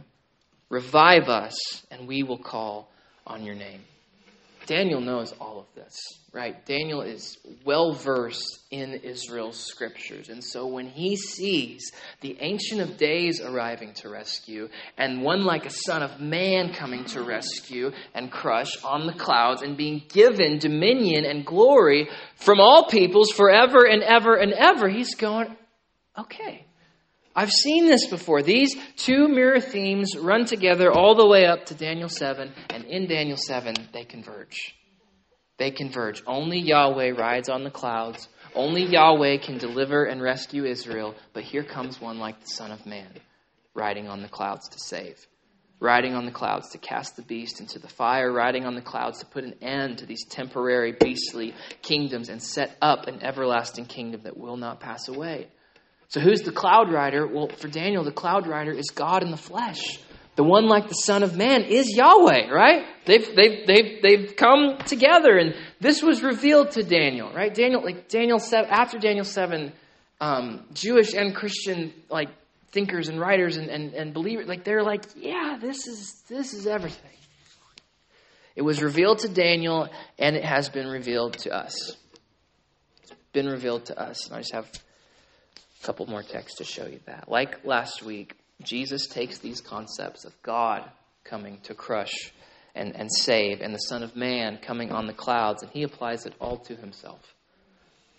Revive 0.70 1.30
us, 1.30 1.86
and 1.90 2.08
we 2.08 2.24
will 2.24 2.38
call 2.38 2.92
on 3.26 3.44
your 3.44 3.56
name. 3.56 3.82
Daniel 4.70 5.02
knows 5.02 5.34
all 5.42 5.58
of 5.58 5.66
this, 5.74 5.98
right? 6.32 6.64
Daniel 6.68 7.02
is 7.02 7.40
well 7.66 7.92
versed 7.94 8.60
in 8.70 8.94
Israel's 8.94 9.58
scriptures. 9.58 10.30
And 10.30 10.44
so 10.44 10.68
when 10.68 10.88
he 10.88 11.16
sees 11.16 11.92
the 12.22 12.38
Ancient 12.40 12.80
of 12.80 12.96
Days 12.96 13.42
arriving 13.42 13.96
to 13.96 14.10
rescue, 14.10 14.70
and 14.96 15.24
one 15.24 15.44
like 15.44 15.66
a 15.66 15.72
Son 15.72 16.04
of 16.04 16.22
Man 16.22 16.72
coming 16.72 17.04
to 17.06 17.24
rescue 17.24 17.90
and 18.14 18.32
crush 18.32 18.70
on 18.84 19.08
the 19.08 19.14
clouds, 19.14 19.64
and 19.64 19.76
being 19.76 20.04
given 20.08 20.60
dominion 20.60 21.26
and 21.26 21.44
glory 21.44 22.08
from 22.36 22.60
all 22.60 22.86
peoples 22.90 23.32
forever 23.32 23.88
and 23.88 24.04
ever 24.04 24.36
and 24.36 24.54
ever, 24.54 24.88
he's 24.88 25.16
going, 25.16 25.58
okay. 26.16 26.68
I've 27.36 27.52
seen 27.52 27.86
this 27.86 28.08
before. 28.08 28.42
These 28.42 28.76
two 28.98 29.28
mirror 29.28 29.60
themes 29.60 30.18
run 30.18 30.46
together 30.46 30.92
all 30.92 31.16
the 31.16 31.28
way 31.28 31.46
up 31.46 31.68
to 31.68 31.76
Daniel 31.76 32.10
7, 32.10 32.52
and 32.70 32.86
in 32.86 33.08
Daniel 33.08 33.38
7, 33.38 33.76
they 33.94 34.04
converge. 34.04 34.76
They 35.58 35.72
converge. 35.72 36.24
Only 36.26 36.60
Yahweh 36.60 37.12
rides 37.12 37.50
on 37.50 37.64
the 37.64 37.72
clouds. 37.72 38.28
Only 38.56 38.86
Yahweh 38.86 39.38
can 39.38 39.58
deliver 39.58 40.06
and 40.06 40.22
rescue 40.22 40.66
Israel, 40.66 41.16
but 41.34 41.44
here 41.44 41.64
comes 41.64 42.02
one 42.02 42.18
like 42.18 42.40
the 42.40 42.48
Son 42.48 42.72
of 42.72 42.86
Man, 42.86 43.14
riding 43.74 44.08
on 44.08 44.22
the 44.22 44.30
clouds 44.30 44.70
to 44.70 44.80
save. 44.80 45.18
Riding 45.82 46.14
on 46.14 46.26
the 46.26 46.32
clouds 46.32 46.70
to 46.72 46.78
cast 46.78 47.16
the 47.16 47.22
beast 47.22 47.62
into 47.62 47.80
the 47.80 47.88
fire, 47.88 48.32
riding 48.32 48.66
on 48.66 48.76
the 48.76 48.82
clouds 48.82 49.20
to 49.20 49.26
put 49.26 49.46
an 49.46 49.56
end 49.62 50.00
to 50.00 50.06
these 50.06 50.26
temporary 50.26 50.94
beastly 50.94 51.54
kingdoms 51.82 52.28
and 52.28 52.42
set 52.42 52.76
up 52.82 53.08
an 53.08 53.24
everlasting 53.24 53.86
kingdom 53.86 54.22
that 54.24 54.36
will 54.36 54.58
not 54.58 54.82
pass 54.82 55.08
away. 55.08 55.48
So 56.10 56.20
who's 56.20 56.42
the 56.42 56.52
cloud 56.52 56.92
rider? 56.92 57.28
Well, 57.28 57.50
for 57.50 57.68
Daniel, 57.68 58.04
the 58.04 58.12
cloud 58.12 58.48
rider 58.48 58.72
is 58.72 58.90
God 58.90 59.24
in 59.24 59.30
the 59.30 59.38
flesh. 59.38 60.00
The 60.36 60.44
one 60.44 60.68
like 60.68 60.88
the 60.88 60.96
Son 60.96 61.22
of 61.22 61.36
Man 61.36 61.64
is 61.64 61.96
Yahweh, 61.96 62.50
right? 62.50 62.86
They've, 63.06 63.36
they've, 63.36 63.68
they've, 63.68 64.02
they've 64.02 64.36
come 64.36 64.78
together, 64.86 65.38
and 65.38 65.54
this 65.80 66.02
was 66.02 66.24
revealed 66.24 66.72
to 66.72 66.84
Daniel, 66.84 67.32
right? 67.32 67.54
Daniel, 67.54 67.84
like 67.84 68.08
Daniel 68.08 68.40
7, 68.40 68.70
after 68.72 68.98
Daniel 68.98 69.26
7, 69.26 69.72
um, 70.20 70.66
Jewish 70.74 71.14
and 71.14 71.36
Christian, 71.36 71.94
like, 72.10 72.30
thinkers 72.72 73.10
and 73.10 73.20
writers 73.20 73.58
and, 73.58 73.70
and, 73.70 73.94
and 73.94 74.14
believers, 74.14 74.48
like, 74.48 74.64
they're 74.64 74.84
like, 74.84 75.04
yeah, 75.16 75.58
this 75.60 75.88
is, 75.88 76.24
this 76.28 76.54
is 76.54 76.66
everything. 76.66 77.12
It 78.56 78.62
was 78.62 78.82
revealed 78.82 79.20
to 79.20 79.30
Daniel, 79.30 79.90
and 80.18 80.36
it 80.36 80.44
has 80.44 80.70
been 80.70 80.88
revealed 80.88 81.34
to 81.40 81.52
us. 81.52 81.96
It's 83.04 83.14
been 83.32 83.48
revealed 83.48 83.86
to 83.88 84.02
us. 84.02 84.26
And 84.28 84.36
I 84.36 84.40
just 84.40 84.54
have 84.54 84.72
a 85.82 85.86
couple 85.86 86.06
more 86.08 86.24
texts 86.24 86.58
to 86.58 86.64
show 86.64 86.86
you 86.86 87.00
that. 87.06 87.30
Like 87.30 87.66
last 87.66 88.04
week, 88.04 88.36
Jesus 88.62 89.08
takes 89.08 89.40
these 89.40 89.62
concepts 89.62 90.26
of 90.26 90.34
God 90.42 90.90
coming 91.24 91.60
to 91.64 91.74
crush 91.74 92.32
and, 92.76 92.96
and 92.96 93.10
save, 93.12 93.62
and 93.62 93.74
the 93.74 93.80
Son 93.80 94.04
of 94.04 94.16
Man 94.16 94.58
coming 94.62 94.92
on 94.92 95.08
the 95.08 95.14
clouds, 95.14 95.64
and 95.64 95.72
he 95.72 95.84
applies 95.84 96.26
it 96.26 96.34
all 96.40 96.58
to 96.58 96.76
himself. 96.76 97.22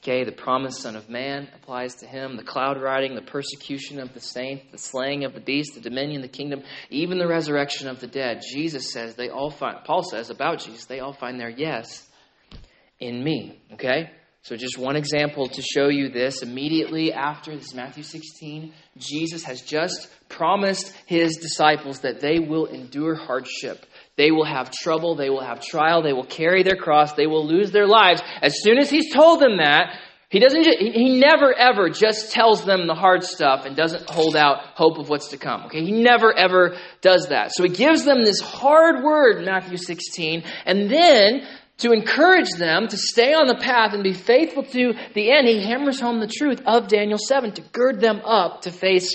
Okay, 0.03 0.25
the 0.25 0.33
promised 0.33 0.81
Son 0.81 0.97
of 0.97 1.11
Man 1.11 1.49
applies 1.55 1.97
to 1.97 2.07
him, 2.07 2.37
the 2.37 2.43
cloud 2.43 2.81
riding, 2.81 3.15
the 3.15 3.21
persecution 3.21 4.01
of 4.01 4.15
the 4.15 4.21
saints, 4.21 4.65
the 4.73 4.79
slaying 4.79 5.25
of 5.25 5.35
the 5.35 5.41
beast, 5.41 5.75
the 5.75 5.81
dominion, 5.81 6.23
the 6.23 6.29
kingdom, 6.29 6.63
even 6.89 7.19
the 7.19 7.29
resurrection 7.29 7.87
of 7.87 8.01
the 8.01 8.07
dead. 8.07 8.41
Jesus 8.51 8.93
says 8.93 9.15
they 9.15 9.29
all 9.29 9.51
find, 9.51 9.85
Paul 9.85 10.03
says 10.03 10.31
about 10.31 10.61
Jesus, 10.61 10.87
they 10.87 11.01
all 11.01 11.13
find 11.13 11.39
their 11.39 11.51
yes 11.51 12.09
in 12.99 13.23
me. 13.23 13.61
Okay? 13.75 14.11
So, 14.43 14.57
just 14.57 14.79
one 14.79 14.97
example 14.97 15.49
to 15.49 15.61
show 15.61 15.89
you 15.89 16.09
this. 16.09 16.43
Immediately 16.43 17.13
after, 17.13 17.55
this 17.55 17.67
is 17.67 17.75
Matthew 17.75 18.03
16, 18.03 18.73
Jesus 18.97 19.45
has 19.45 19.61
just 19.61 20.09
promised 20.31 20.95
his 21.05 21.37
disciples 21.37 22.01
that 22.01 22.21
they 22.21 22.39
will 22.39 22.65
endure 22.65 23.15
hardship. 23.15 23.85
They 24.17 24.31
will 24.31 24.47
have 24.47 24.71
trouble. 24.71 25.15
They 25.15 25.29
will 25.29 25.45
have 25.45 25.61
trial. 25.61 26.03
They 26.03 26.15
will 26.15 26.25
carry 26.25 26.63
their 26.63 26.77
cross. 26.77 27.13
They 27.13 27.27
will 27.27 27.47
lose 27.47 27.71
their 27.71 27.87
lives. 27.87 28.23
As 28.41 28.55
soon 28.63 28.79
as 28.79 28.89
he's 28.89 29.13
told 29.13 29.41
them 29.41 29.59
that, 29.59 29.99
he 30.31 30.39
doesn't, 30.39 30.65
he 30.65 31.19
never 31.19 31.53
ever 31.53 31.91
just 31.91 32.33
tells 32.33 32.65
them 32.65 32.87
the 32.87 32.95
hard 32.95 33.25
stuff 33.25 33.67
and 33.67 33.77
doesn't 33.77 34.09
hold 34.09 34.37
out 34.37 34.59
hope 34.75 34.99
of 34.99 35.09
what's 35.09 35.29
to 35.29 35.37
come. 35.37 35.65
Okay. 35.67 35.85
He 35.85 35.91
never 35.91 36.33
ever 36.33 36.79
does 37.03 37.27
that. 37.31 37.53
So 37.53 37.65
he 37.65 37.69
gives 37.69 38.05
them 38.05 38.25
this 38.25 38.41
hard 38.41 39.03
word, 39.03 39.45
Matthew 39.45 39.77
16, 39.77 40.45
and 40.65 40.89
then 40.89 41.47
to 41.81 41.93
encourage 41.93 42.51
them 42.59 42.89
to 42.89 42.97
stay 42.97 43.35
on 43.35 43.47
the 43.47 43.57
path 43.57 43.93
and 43.93 44.03
be 44.03 44.13
faithful 44.13 44.63
to 44.63 44.95
the 45.15 45.33
end, 45.33 45.49
he 45.49 45.63
hammers 45.63 46.01
home 46.01 46.21
the 46.21 46.27
truth 46.27 46.63
of 46.67 46.89
Daniel 46.89 47.19
7 47.19 47.53
to 47.53 47.63
gird 47.73 48.01
them 48.01 48.21
up 48.25 48.63
to 48.63 48.71
face 48.71 49.15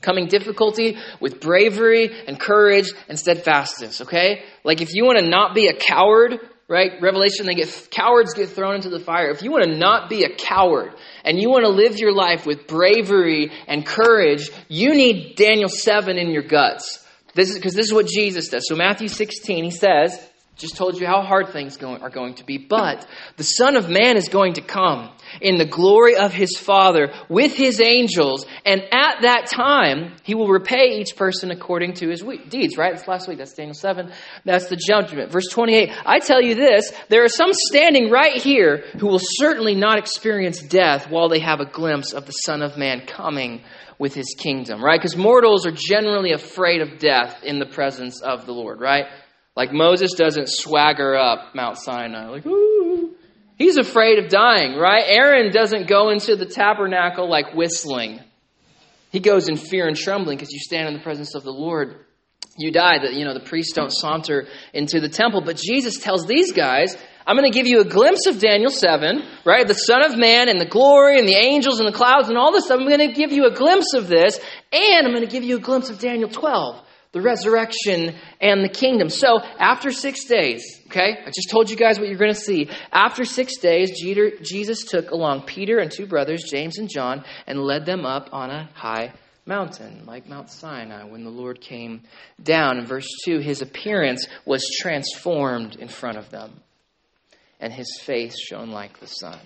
coming 0.00 0.26
difficulty 0.28 0.96
with 1.20 1.40
bravery 1.40 2.10
and 2.26 2.38
courage 2.38 2.92
and 3.08 3.18
steadfastness, 3.18 4.02
okay? 4.02 4.44
Like 4.64 4.80
if 4.80 4.94
you 4.94 5.04
want 5.04 5.18
to 5.18 5.28
not 5.28 5.54
be 5.54 5.66
a 5.66 5.74
coward, 5.74 6.38
right? 6.68 6.92
Revelation, 7.00 7.46
they 7.46 7.54
get 7.54 7.88
cowards 7.90 8.34
get 8.34 8.50
thrown 8.50 8.76
into 8.76 8.90
the 8.90 9.00
fire. 9.00 9.30
If 9.30 9.42
you 9.42 9.50
want 9.50 9.64
to 9.64 9.76
not 9.76 10.08
be 10.08 10.24
a 10.24 10.34
coward 10.34 10.92
and 11.24 11.40
you 11.40 11.48
want 11.48 11.64
to 11.64 11.70
live 11.70 11.98
your 11.98 12.12
life 12.12 12.46
with 12.46 12.66
bravery 12.66 13.50
and 13.66 13.84
courage, 13.84 14.50
you 14.68 14.94
need 14.94 15.36
Daniel 15.36 15.68
7 15.68 16.16
in 16.16 16.30
your 16.30 16.42
guts. 16.42 17.04
This 17.34 17.50
is 17.50 17.56
because 17.56 17.74
this 17.74 17.86
is 17.86 17.92
what 17.92 18.06
Jesus 18.06 18.48
does. 18.48 18.66
So 18.68 18.76
Matthew 18.76 19.08
16, 19.08 19.64
he 19.64 19.70
says, 19.70 20.27
just 20.58 20.76
told 20.76 21.00
you 21.00 21.06
how 21.06 21.22
hard 21.22 21.50
things 21.50 21.80
are 21.80 22.10
going 22.10 22.34
to 22.34 22.44
be. 22.44 22.58
But 22.58 23.06
the 23.36 23.44
Son 23.44 23.76
of 23.76 23.88
Man 23.88 24.16
is 24.16 24.28
going 24.28 24.54
to 24.54 24.60
come 24.60 25.10
in 25.40 25.56
the 25.56 25.64
glory 25.64 26.16
of 26.16 26.32
his 26.32 26.58
Father 26.58 27.12
with 27.28 27.54
his 27.54 27.80
angels. 27.80 28.44
And 28.66 28.82
at 28.92 29.22
that 29.22 29.46
time, 29.46 30.16
he 30.24 30.34
will 30.34 30.48
repay 30.48 30.98
each 30.98 31.14
person 31.14 31.52
according 31.52 31.94
to 31.94 32.08
his 32.08 32.24
deeds, 32.48 32.76
right? 32.76 32.92
That's 32.92 33.06
last 33.06 33.28
week. 33.28 33.38
That's 33.38 33.54
Daniel 33.54 33.74
7. 33.74 34.12
That's 34.44 34.68
the 34.68 34.76
judgment. 34.76 35.30
Verse 35.30 35.48
28. 35.48 35.90
I 36.04 36.18
tell 36.18 36.42
you 36.42 36.56
this 36.56 36.92
there 37.08 37.22
are 37.22 37.28
some 37.28 37.52
standing 37.52 38.10
right 38.10 38.42
here 38.42 38.78
who 38.98 39.06
will 39.06 39.20
certainly 39.22 39.76
not 39.76 39.98
experience 39.98 40.60
death 40.60 41.08
while 41.08 41.28
they 41.28 41.38
have 41.38 41.60
a 41.60 41.66
glimpse 41.66 42.12
of 42.12 42.26
the 42.26 42.32
Son 42.32 42.62
of 42.62 42.76
Man 42.76 43.06
coming 43.06 43.62
with 43.96 44.14
his 44.14 44.34
kingdom, 44.36 44.82
right? 44.82 45.00
Because 45.00 45.16
mortals 45.16 45.66
are 45.66 45.72
generally 45.72 46.32
afraid 46.32 46.80
of 46.80 46.98
death 46.98 47.44
in 47.44 47.60
the 47.60 47.66
presence 47.66 48.20
of 48.22 48.46
the 48.46 48.52
Lord, 48.52 48.80
right? 48.80 49.06
Like 49.58 49.72
Moses 49.72 50.12
doesn't 50.12 50.48
swagger 50.48 51.16
up 51.16 51.52
Mount 51.52 51.78
Sinai, 51.78 52.28
like, 52.28 52.46
ooh. 52.46 53.16
He's 53.56 53.76
afraid 53.76 54.20
of 54.20 54.28
dying, 54.28 54.78
right? 54.78 55.02
Aaron 55.04 55.50
doesn't 55.50 55.88
go 55.88 56.10
into 56.10 56.36
the 56.36 56.46
tabernacle 56.46 57.28
like 57.28 57.54
whistling. 57.54 58.20
He 59.10 59.18
goes 59.18 59.48
in 59.48 59.56
fear 59.56 59.88
and 59.88 59.96
trembling 59.96 60.36
because 60.36 60.52
you 60.52 60.60
stand 60.60 60.86
in 60.86 60.94
the 60.94 61.00
presence 61.00 61.34
of 61.34 61.42
the 61.42 61.50
Lord. 61.50 62.04
You 62.56 62.70
die. 62.70 62.98
You 63.10 63.24
know 63.24 63.34
the 63.34 63.40
priests 63.40 63.72
don't 63.72 63.90
saunter 63.90 64.46
into 64.72 65.00
the 65.00 65.08
temple. 65.08 65.40
But 65.40 65.56
Jesus 65.56 65.98
tells 65.98 66.24
these 66.24 66.52
guys, 66.52 66.96
I'm 67.26 67.36
going 67.36 67.50
to 67.50 67.58
give 67.58 67.66
you 67.66 67.80
a 67.80 67.84
glimpse 67.84 68.26
of 68.28 68.38
Daniel 68.38 68.70
7, 68.70 69.24
right? 69.44 69.66
The 69.66 69.74
Son 69.74 70.04
of 70.04 70.16
Man 70.16 70.48
and 70.48 70.60
the 70.60 70.66
glory 70.66 71.18
and 71.18 71.26
the 71.26 71.34
angels 71.34 71.80
and 71.80 71.88
the 71.88 71.92
clouds 71.92 72.28
and 72.28 72.38
all 72.38 72.52
this 72.52 72.66
stuff. 72.66 72.78
I'm 72.78 72.86
going 72.86 73.08
to 73.08 73.12
give 73.12 73.32
you 73.32 73.46
a 73.46 73.52
glimpse 73.52 73.92
of 73.94 74.06
this, 74.06 74.38
and 74.70 75.04
I'm 75.04 75.12
going 75.12 75.26
to 75.26 75.32
give 75.32 75.42
you 75.42 75.56
a 75.56 75.60
glimpse 75.60 75.90
of 75.90 75.98
Daniel 75.98 76.28
12 76.28 76.84
the 77.12 77.20
resurrection 77.20 78.14
and 78.40 78.62
the 78.62 78.68
kingdom. 78.68 79.08
So, 79.08 79.40
after 79.58 79.90
six 79.90 80.24
days, 80.24 80.80
okay, 80.86 81.18
I 81.24 81.26
just 81.26 81.50
told 81.50 81.70
you 81.70 81.76
guys 81.76 81.98
what 81.98 82.08
you're 82.08 82.18
going 82.18 82.34
to 82.34 82.40
see. 82.40 82.68
After 82.92 83.24
six 83.24 83.58
days, 83.58 84.00
Jesus 84.42 84.84
took 84.84 85.10
along 85.10 85.42
Peter 85.42 85.78
and 85.78 85.90
two 85.90 86.06
brothers, 86.06 86.44
James 86.44 86.78
and 86.78 86.88
John, 86.88 87.24
and 87.46 87.60
led 87.60 87.86
them 87.86 88.04
up 88.04 88.28
on 88.32 88.50
a 88.50 88.68
high 88.74 89.12
mountain, 89.46 90.04
like 90.06 90.28
Mount 90.28 90.50
Sinai, 90.50 91.04
when 91.04 91.24
the 91.24 91.30
Lord 91.30 91.60
came 91.60 92.02
down. 92.42 92.78
In 92.78 92.84
verse 92.84 93.08
2, 93.24 93.38
his 93.38 93.62
appearance 93.62 94.26
was 94.44 94.62
transformed 94.78 95.76
in 95.76 95.88
front 95.88 96.18
of 96.18 96.30
them, 96.30 96.60
and 97.58 97.72
his 97.72 97.98
face 98.02 98.38
shone 98.38 98.70
like 98.70 99.00
the 99.00 99.06
sun. 99.06 99.40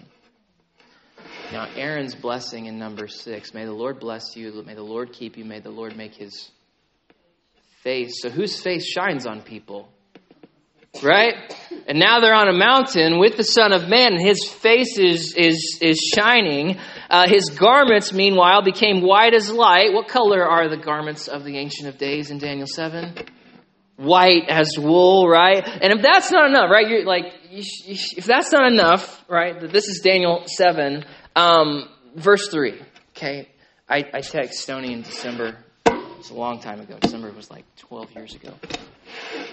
Now, 1.52 1.68
Aaron's 1.76 2.14
blessing 2.14 2.66
in 2.66 2.78
number 2.78 3.06
six 3.06 3.54
may 3.54 3.64
the 3.64 3.72
Lord 3.72 4.00
bless 4.00 4.34
you, 4.34 4.62
may 4.66 4.74
the 4.74 4.82
Lord 4.82 5.12
keep 5.12 5.36
you, 5.36 5.44
may 5.44 5.60
the 5.60 5.70
Lord 5.70 5.96
make 5.96 6.14
his 6.14 6.50
face. 7.82 8.22
So, 8.22 8.30
whose 8.30 8.60
face 8.60 8.86
shines 8.86 9.26
on 9.26 9.42
people? 9.42 9.88
Right? 11.02 11.34
And 11.86 11.98
now 11.98 12.20
they're 12.20 12.34
on 12.34 12.48
a 12.48 12.52
mountain 12.52 13.18
with 13.18 13.36
the 13.36 13.44
Son 13.44 13.72
of 13.72 13.88
Man, 13.88 14.12
and 14.12 14.20
his 14.20 14.46
face 14.46 14.98
is, 14.98 15.34
is, 15.34 15.78
is 15.80 15.98
shining. 16.14 16.78
Uh, 17.08 17.26
his 17.28 17.48
garments, 17.48 18.12
meanwhile, 18.12 18.62
became 18.62 19.00
white 19.00 19.34
as 19.34 19.50
light. 19.50 19.92
What 19.92 20.08
color 20.08 20.44
are 20.44 20.68
the 20.68 20.76
garments 20.76 21.28
of 21.28 21.44
the 21.44 21.56
Ancient 21.56 21.88
of 21.88 21.96
Days 21.96 22.30
in 22.30 22.38
Daniel 22.38 22.66
7? 22.66 23.14
White 23.96 24.48
as 24.48 24.76
wool, 24.78 25.28
right? 25.28 25.66
And 25.66 25.92
if 25.94 26.02
that's 26.02 26.30
not 26.30 26.48
enough, 26.50 26.70
right? 26.70 26.86
You're 26.86 27.06
like, 27.06 27.32
if 27.50 28.26
that's 28.26 28.52
not 28.52 28.70
enough, 28.70 29.24
right? 29.28 29.58
This 29.72 29.88
is 29.88 30.00
Daniel 30.04 30.44
7, 30.46 31.04
um, 31.34 31.88
verse 32.14 32.48
3. 32.48 32.80
Okay? 33.16 33.48
I, 33.88 34.04
I 34.12 34.20
text 34.20 34.60
Stony 34.60 34.92
in 34.92 35.02
December 35.02 35.56
was 36.22 36.30
a 36.30 36.34
long 36.34 36.60
time 36.60 36.78
ago. 36.78 36.96
December 37.00 37.32
was 37.32 37.50
like 37.50 37.64
12 37.78 38.14
years 38.14 38.34
ago. 38.36 38.54
Uh, 38.62 38.68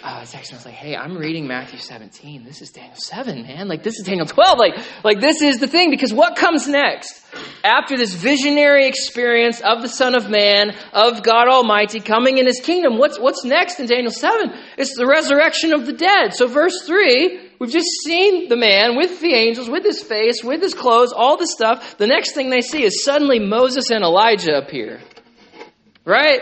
I 0.03 0.19
was 0.19 0.32
texting, 0.32 0.53
I 0.53 0.58
was 0.58 0.65
like, 0.65 0.75
hey, 0.75 0.95
I'm 0.95 1.17
reading 1.17 1.47
Matthew 1.47 1.79
17. 1.79 2.45
This 2.45 2.62
is 2.62 2.69
Daniel 2.69 2.95
7, 2.95 3.41
man. 3.41 3.67
Like, 3.67 3.82
this 3.82 3.97
is 3.97 4.05
Daniel 4.05 4.27
12. 4.27 4.60
Like, 4.60 4.75
like 5.03 5.19
this 5.19 5.41
is 5.41 5.60
the 5.60 5.65
thing, 5.67 5.89
because 5.89 6.13
what 6.13 6.36
comes 6.36 6.67
next? 6.67 7.25
After 7.63 7.97
this 7.97 8.13
visionary 8.13 8.86
experience 8.88 9.62
of 9.62 9.82
the 9.82 9.89
Son 9.89 10.13
of 10.13 10.29
Man, 10.29 10.75
of 10.93 11.23
God 11.23 11.47
Almighty 11.47 12.01
coming 12.01 12.38
in 12.38 12.45
His 12.45 12.60
kingdom, 12.60 12.99
what's, 12.99 13.19
what's 13.19 13.43
next 13.43 13.79
in 13.79 13.88
Daniel 13.88 14.12
7? 14.12 14.53
It's 14.77 14.95
the 14.95 15.08
resurrection 15.08 15.73
of 15.73 15.88
the 15.88 15.93
dead. 15.93 16.36
So, 16.36 16.45
verse 16.45 16.84
3, 16.86 17.49
we've 17.60 17.71
just 17.71 17.89
seen 18.03 18.47
the 18.47 18.58
man 18.58 18.95
with 18.95 19.19
the 19.21 19.34
angels, 19.34 19.71
with 19.71 19.84
his 19.84 20.03
face, 20.03 20.43
with 20.43 20.62
his 20.62 20.75
clothes, 20.75 21.13
all 21.13 21.36
the 21.36 21.47
stuff. 21.47 21.97
The 21.97 22.05
next 22.05 22.34
thing 22.34 22.51
they 22.51 22.62
see 22.62 22.84
is 22.84 23.03
suddenly 23.03 23.39
Moses 23.39 23.89
and 23.89 24.03
Elijah 24.03 24.55
appear. 24.55 24.99
Right? 26.05 26.41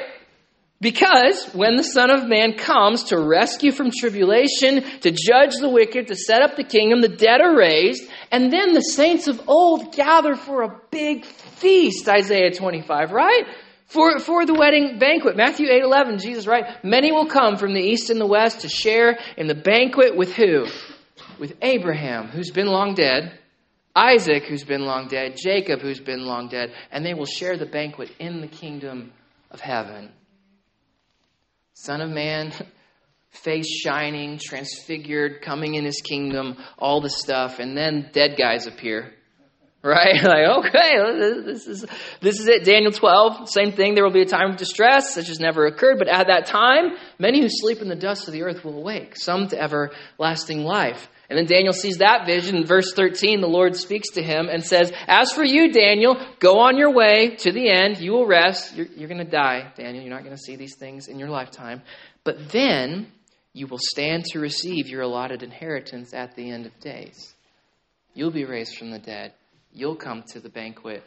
Because 0.80 1.50
when 1.54 1.76
the 1.76 1.84
Son 1.84 2.12
of 2.12 2.28
Man 2.28 2.54
comes 2.54 3.06
to 3.06 3.20
rescue 3.20 3.72
from 3.72 3.90
tribulation, 3.90 4.84
to 5.02 5.10
judge 5.10 5.56
the 5.60 5.70
wicked, 5.70 6.08
to 6.08 6.16
set 6.16 6.44
up 6.44 6.56
the 6.56 6.64
kingdom, 6.64 7.02
the 7.02 7.08
dead 7.08 7.42
are 7.42 7.58
raised, 7.58 8.04
and 8.32 8.54
then 8.54 8.74
the 8.74 8.82
saints 8.82 9.28
of 9.28 9.42
old 9.48 9.96
gather 9.96 10.36
for 10.36 10.62
a 10.62 10.80
big 10.92 11.26
feast, 11.26 12.08
Isaiah 12.08 12.52
25, 12.52 13.12
right? 13.12 13.46
For, 13.88 14.20
for 14.20 14.46
the 14.46 14.54
wedding 14.54 15.00
banquet. 15.00 15.36
Matthew 15.36 15.68
8 15.68 15.82
11, 15.82 16.20
Jesus, 16.20 16.46
right? 16.46 16.84
Many 16.84 17.12
will 17.12 17.26
come 17.26 17.58
from 17.58 17.74
the 17.74 17.82
east 17.82 18.12
and 18.12 18.22
the 18.22 18.28
west 18.28 18.62
to 18.62 18.70
share 18.70 19.18
in 19.36 19.48
the 19.48 19.56
banquet 19.56 20.16
with 20.16 20.36
who? 20.36 20.68
With 21.40 21.56
Abraham, 21.64 22.28
who's 22.28 22.52
been 22.52 22.68
long 22.68 22.94
dead, 22.94 23.40
Isaac, 23.96 24.44
who's 24.44 24.64
been 24.64 24.86
long 24.86 25.08
dead, 25.08 25.38
Jacob, 25.44 25.82
who's 25.82 26.00
been 26.00 26.24
long 26.24 26.50
dead, 26.50 26.72
and 26.92 27.04
they 27.04 27.16
will 27.16 27.26
share 27.26 27.58
the 27.58 27.66
banquet 27.66 28.12
in 28.20 28.42
the 28.42 28.48
kingdom 28.48 29.12
of 29.50 29.60
heaven. 29.60 30.12
Son 31.80 32.02
of 32.02 32.10
Man, 32.10 32.52
face 33.30 33.70
shining, 33.70 34.40
transfigured, 34.40 35.44
coming 35.44 35.76
in 35.76 35.86
his 35.86 36.02
kingdom, 36.02 36.58
all 36.80 37.02
the 37.02 37.10
stuff, 37.10 37.60
and 37.60 37.78
then 37.78 38.10
dead 38.14 38.36
guys 38.36 38.66
appear. 38.66 39.14
Right? 39.84 40.16
Like, 40.24 40.66
okay, 40.66 40.96
this 41.46 41.68
is 41.68 41.86
this 42.20 42.40
is 42.40 42.48
it. 42.48 42.66
Daniel 42.66 42.92
12, 42.92 43.48
same 43.48 43.74
thing. 43.74 43.94
There 43.94 44.04
will 44.04 44.12
be 44.12 44.24
a 44.24 44.26
time 44.26 44.52
of 44.52 44.58
distress, 44.58 45.14
such 45.14 45.30
as 45.30 45.40
never 45.40 45.68
occurred, 45.68 46.00
but 46.00 46.08
at 46.08 46.28
that 46.28 46.48
time, 46.48 46.98
many 47.20 47.42
who 47.42 47.48
sleep 47.48 47.80
in 47.80 47.90
the 47.90 47.96
dust 47.96 48.28
of 48.28 48.34
the 48.34 48.42
earth 48.42 48.66
will 48.66 48.80
awake, 48.80 49.16
some 49.16 49.48
to 49.50 49.62
everlasting 49.62 50.64
life. 50.64 51.08
And 51.30 51.38
then 51.38 51.46
Daniel 51.46 51.74
sees 51.74 51.98
that 51.98 52.26
vision. 52.26 52.56
In 52.56 52.66
verse 52.66 52.94
13, 52.94 53.42
the 53.42 53.48
Lord 53.48 53.76
speaks 53.76 54.12
to 54.12 54.24
him 54.24 54.48
and 54.48 54.64
says, 54.64 54.94
As 55.08 55.32
for 55.34 55.44
you, 55.44 55.74
Daniel, 55.74 56.18
go 56.40 56.60
on 56.60 56.78
your 56.78 56.94
way 56.94 57.36
to 57.38 57.52
the 57.52 57.70
end. 57.70 57.98
You 57.98 58.14
will 58.14 58.26
rest. 58.26 58.76
You're, 58.76 58.88
you're 58.96 59.10
going 59.10 59.26
to 59.26 59.30
die, 59.30 59.74
Daniel. 59.76 60.04
You're 60.04 60.14
not 60.14 60.24
going 60.24 60.36
to 60.36 60.42
see 60.42 60.56
these 60.56 60.76
things 60.76 61.08
in 61.10 61.20
your 61.20 61.30
lifetime. 61.30 61.82
But 62.24 62.50
then 62.50 63.12
you 63.52 63.68
will 63.68 63.80
stand 63.82 64.24
to 64.26 64.40
receive 64.40 64.88
your 64.88 65.02
allotted 65.02 65.44
inheritance 65.44 66.14
at 66.14 66.36
the 66.36 66.50
end 66.50 66.66
of 66.66 66.80
days. 66.80 67.34
You'll 68.14 68.32
be 68.32 68.46
raised 68.46 68.78
from 68.78 68.92
the 68.92 69.00
dead. 69.00 69.34
You'll 69.74 69.96
come 69.96 70.24
to 70.30 70.40
the 70.40 70.50
banquet 70.50 71.04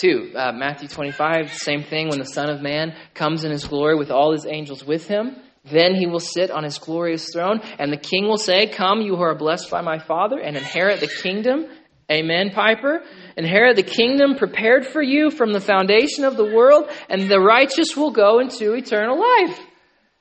too. 0.00 0.32
Uh, 0.34 0.52
Matthew 0.52 0.88
25, 0.88 1.52
same 1.52 1.82
thing. 1.82 2.08
When 2.08 2.18
the 2.18 2.24
Son 2.24 2.50
of 2.50 2.60
Man 2.60 2.94
comes 3.14 3.44
in 3.44 3.50
his 3.50 3.66
glory 3.66 3.96
with 3.96 4.10
all 4.10 4.32
his 4.32 4.46
angels 4.46 4.84
with 4.84 5.06
him, 5.06 5.36
then 5.64 5.94
he 5.94 6.06
will 6.06 6.20
sit 6.20 6.50
on 6.50 6.64
his 6.64 6.78
glorious 6.78 7.28
throne, 7.32 7.60
and 7.78 7.92
the 7.92 7.96
king 7.96 8.26
will 8.26 8.38
say, 8.38 8.66
Come, 8.66 9.00
you 9.00 9.16
who 9.16 9.22
are 9.22 9.34
blessed 9.34 9.70
by 9.70 9.80
my 9.80 9.98
Father, 9.98 10.38
and 10.38 10.56
inherit 10.56 11.00
the 11.00 11.06
kingdom. 11.06 11.66
Amen, 12.10 12.50
Piper. 12.50 13.02
Inherit 13.36 13.76
the 13.76 13.82
kingdom 13.82 14.34
prepared 14.34 14.84
for 14.84 15.00
you 15.00 15.30
from 15.30 15.52
the 15.52 15.60
foundation 15.60 16.24
of 16.24 16.36
the 16.36 16.44
world, 16.44 16.90
and 17.08 17.30
the 17.30 17.40
righteous 17.40 17.96
will 17.96 18.10
go 18.10 18.40
into 18.40 18.74
eternal 18.74 19.20
life. 19.20 19.58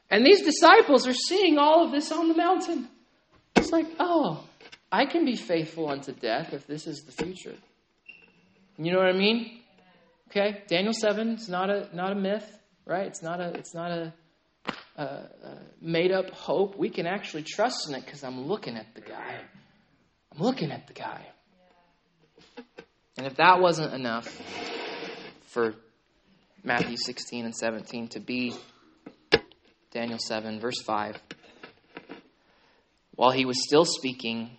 And 0.10 0.26
these 0.26 0.44
disciples 0.44 1.08
are 1.08 1.14
seeing 1.14 1.58
all 1.58 1.86
of 1.86 1.92
this 1.92 2.12
on 2.12 2.28
the 2.28 2.36
mountain. 2.36 2.88
It's 3.56 3.72
like, 3.72 3.88
oh, 4.00 4.46
I 4.92 5.06
can 5.06 5.26
be 5.26 5.36
faithful 5.36 5.90
unto 5.90 6.12
death 6.12 6.54
if 6.54 6.68
this 6.68 6.86
is 6.86 7.04
the 7.04 7.12
future. 7.12 7.56
You 8.78 8.92
know 8.92 9.00
what 9.00 9.08
I 9.08 9.18
mean? 9.18 9.60
Okay, 10.30 10.64
Daniel 10.68 10.94
7 10.94 11.36
is 11.36 11.50
not 11.50 11.70
a 11.70 11.90
not 11.94 12.12
a 12.12 12.16
myth, 12.16 12.50
right? 12.86 13.08
It's 13.08 13.22
not 13.22 13.40
a 13.40 13.50
it's 13.54 13.74
not 13.74 13.92
a 13.92 14.14
uh, 14.98 15.02
uh, 15.02 15.28
made 15.80 16.12
up 16.12 16.30
hope. 16.32 16.78
We 16.78 16.90
can 16.90 17.08
actually 17.08 17.44
trust 17.44 17.88
in 17.88 17.96
it 17.96 18.06
because 18.06 18.24
I'm 18.24 18.46
looking 18.48 18.76
at 18.76 18.94
the 18.94 19.02
guy. 19.02 19.40
I'm 20.34 20.44
looking 20.44 20.70
at 20.72 20.88
the 20.88 20.94
guy. 20.94 21.26
And 23.18 23.26
if 23.26 23.36
that 23.38 23.62
wasn't 23.62 23.94
enough 23.94 24.28
for 25.48 25.76
Matthew 26.64 26.98
16 26.98 27.46
and 27.46 27.56
17 27.56 28.10
to 28.10 28.20
be 28.20 28.54
Daniel 29.92 30.20
7, 30.20 30.60
verse 30.60 30.82
5, 30.82 31.18
while 33.16 33.32
he 33.32 33.46
was 33.46 33.64
still 33.64 33.86
speaking, 33.86 34.52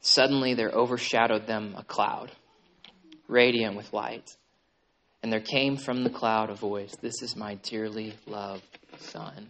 suddenly 0.00 0.54
there 0.54 0.70
overshadowed 0.70 1.46
them 1.46 1.74
a 1.76 1.82
cloud, 1.82 2.30
radiant 3.26 3.76
with 3.76 3.92
light. 3.92 4.36
And 5.22 5.32
there 5.32 5.40
came 5.40 5.76
from 5.76 6.04
the 6.04 6.10
cloud 6.10 6.50
a 6.50 6.54
voice 6.54 6.94
This 7.00 7.22
is 7.22 7.34
my 7.34 7.54
dearly 7.56 8.14
loved 8.26 8.78
Son 8.98 9.48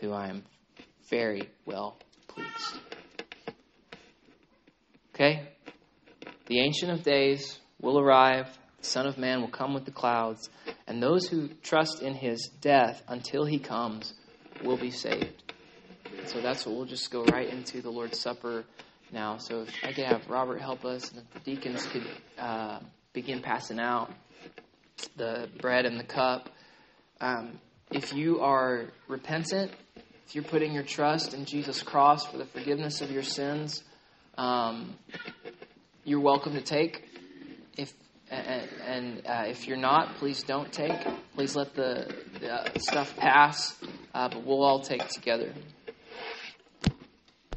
who 0.00 0.12
I 0.12 0.28
am 0.28 0.44
very 1.08 1.48
well 1.64 1.98
pleased. 2.28 2.80
Okay? 5.14 5.48
The 6.46 6.60
Ancient 6.60 6.90
of 6.90 7.02
Days 7.02 7.58
will 7.80 7.98
arrive, 7.98 8.46
the 8.78 8.86
Son 8.86 9.06
of 9.06 9.18
Man 9.18 9.40
will 9.40 9.48
come 9.48 9.74
with 9.74 9.84
the 9.84 9.90
clouds, 9.90 10.48
and 10.86 11.02
those 11.02 11.28
who 11.28 11.48
trust 11.62 12.02
in 12.02 12.14
his 12.14 12.50
death 12.60 13.02
until 13.08 13.44
he 13.44 13.58
comes 13.58 14.14
will 14.64 14.76
be 14.76 14.90
saved. 14.90 15.52
So 16.26 16.40
that's 16.40 16.66
what 16.66 16.76
we'll 16.76 16.86
just 16.86 17.10
go 17.10 17.24
right 17.24 17.48
into 17.48 17.82
the 17.82 17.90
Lord's 17.90 18.18
Supper 18.18 18.64
now. 19.12 19.38
So 19.38 19.62
if 19.62 19.74
I 19.82 19.92
could 19.92 20.04
have 20.04 20.28
Robert 20.28 20.60
help 20.60 20.84
us, 20.84 21.10
and 21.12 21.22
the 21.32 21.40
deacons 21.40 21.86
could 21.86 22.06
uh, 22.38 22.80
begin 23.12 23.40
passing 23.40 23.80
out 23.80 24.10
the 25.16 25.48
bread 25.60 25.86
and 25.86 25.98
the 25.98 26.04
cup. 26.04 26.48
Um, 27.20 27.58
if 27.90 28.12
you 28.12 28.40
are 28.40 28.86
repentant 29.08 29.72
if 30.30 30.36
you're 30.36 30.44
putting 30.44 30.72
your 30.72 30.84
trust 30.84 31.34
in 31.34 31.44
Jesus' 31.44 31.82
cross 31.82 32.24
for 32.24 32.38
the 32.38 32.44
forgiveness 32.44 33.00
of 33.00 33.10
your 33.10 33.24
sins, 33.24 33.82
um, 34.38 34.94
you're 36.04 36.20
welcome 36.20 36.52
to 36.52 36.60
take. 36.60 37.02
If 37.76 37.92
and, 38.30 39.26
uh, 39.26 39.46
if 39.48 39.66
you're 39.66 39.76
not, 39.76 40.14
please 40.18 40.44
don't 40.44 40.72
take. 40.72 41.00
Please 41.34 41.56
let 41.56 41.74
the, 41.74 42.14
the 42.38 42.78
stuff 42.78 43.16
pass. 43.16 43.76
Uh, 44.14 44.28
but 44.28 44.46
we'll 44.46 44.62
all 44.62 44.78
take 44.78 45.08
together. 45.08 45.52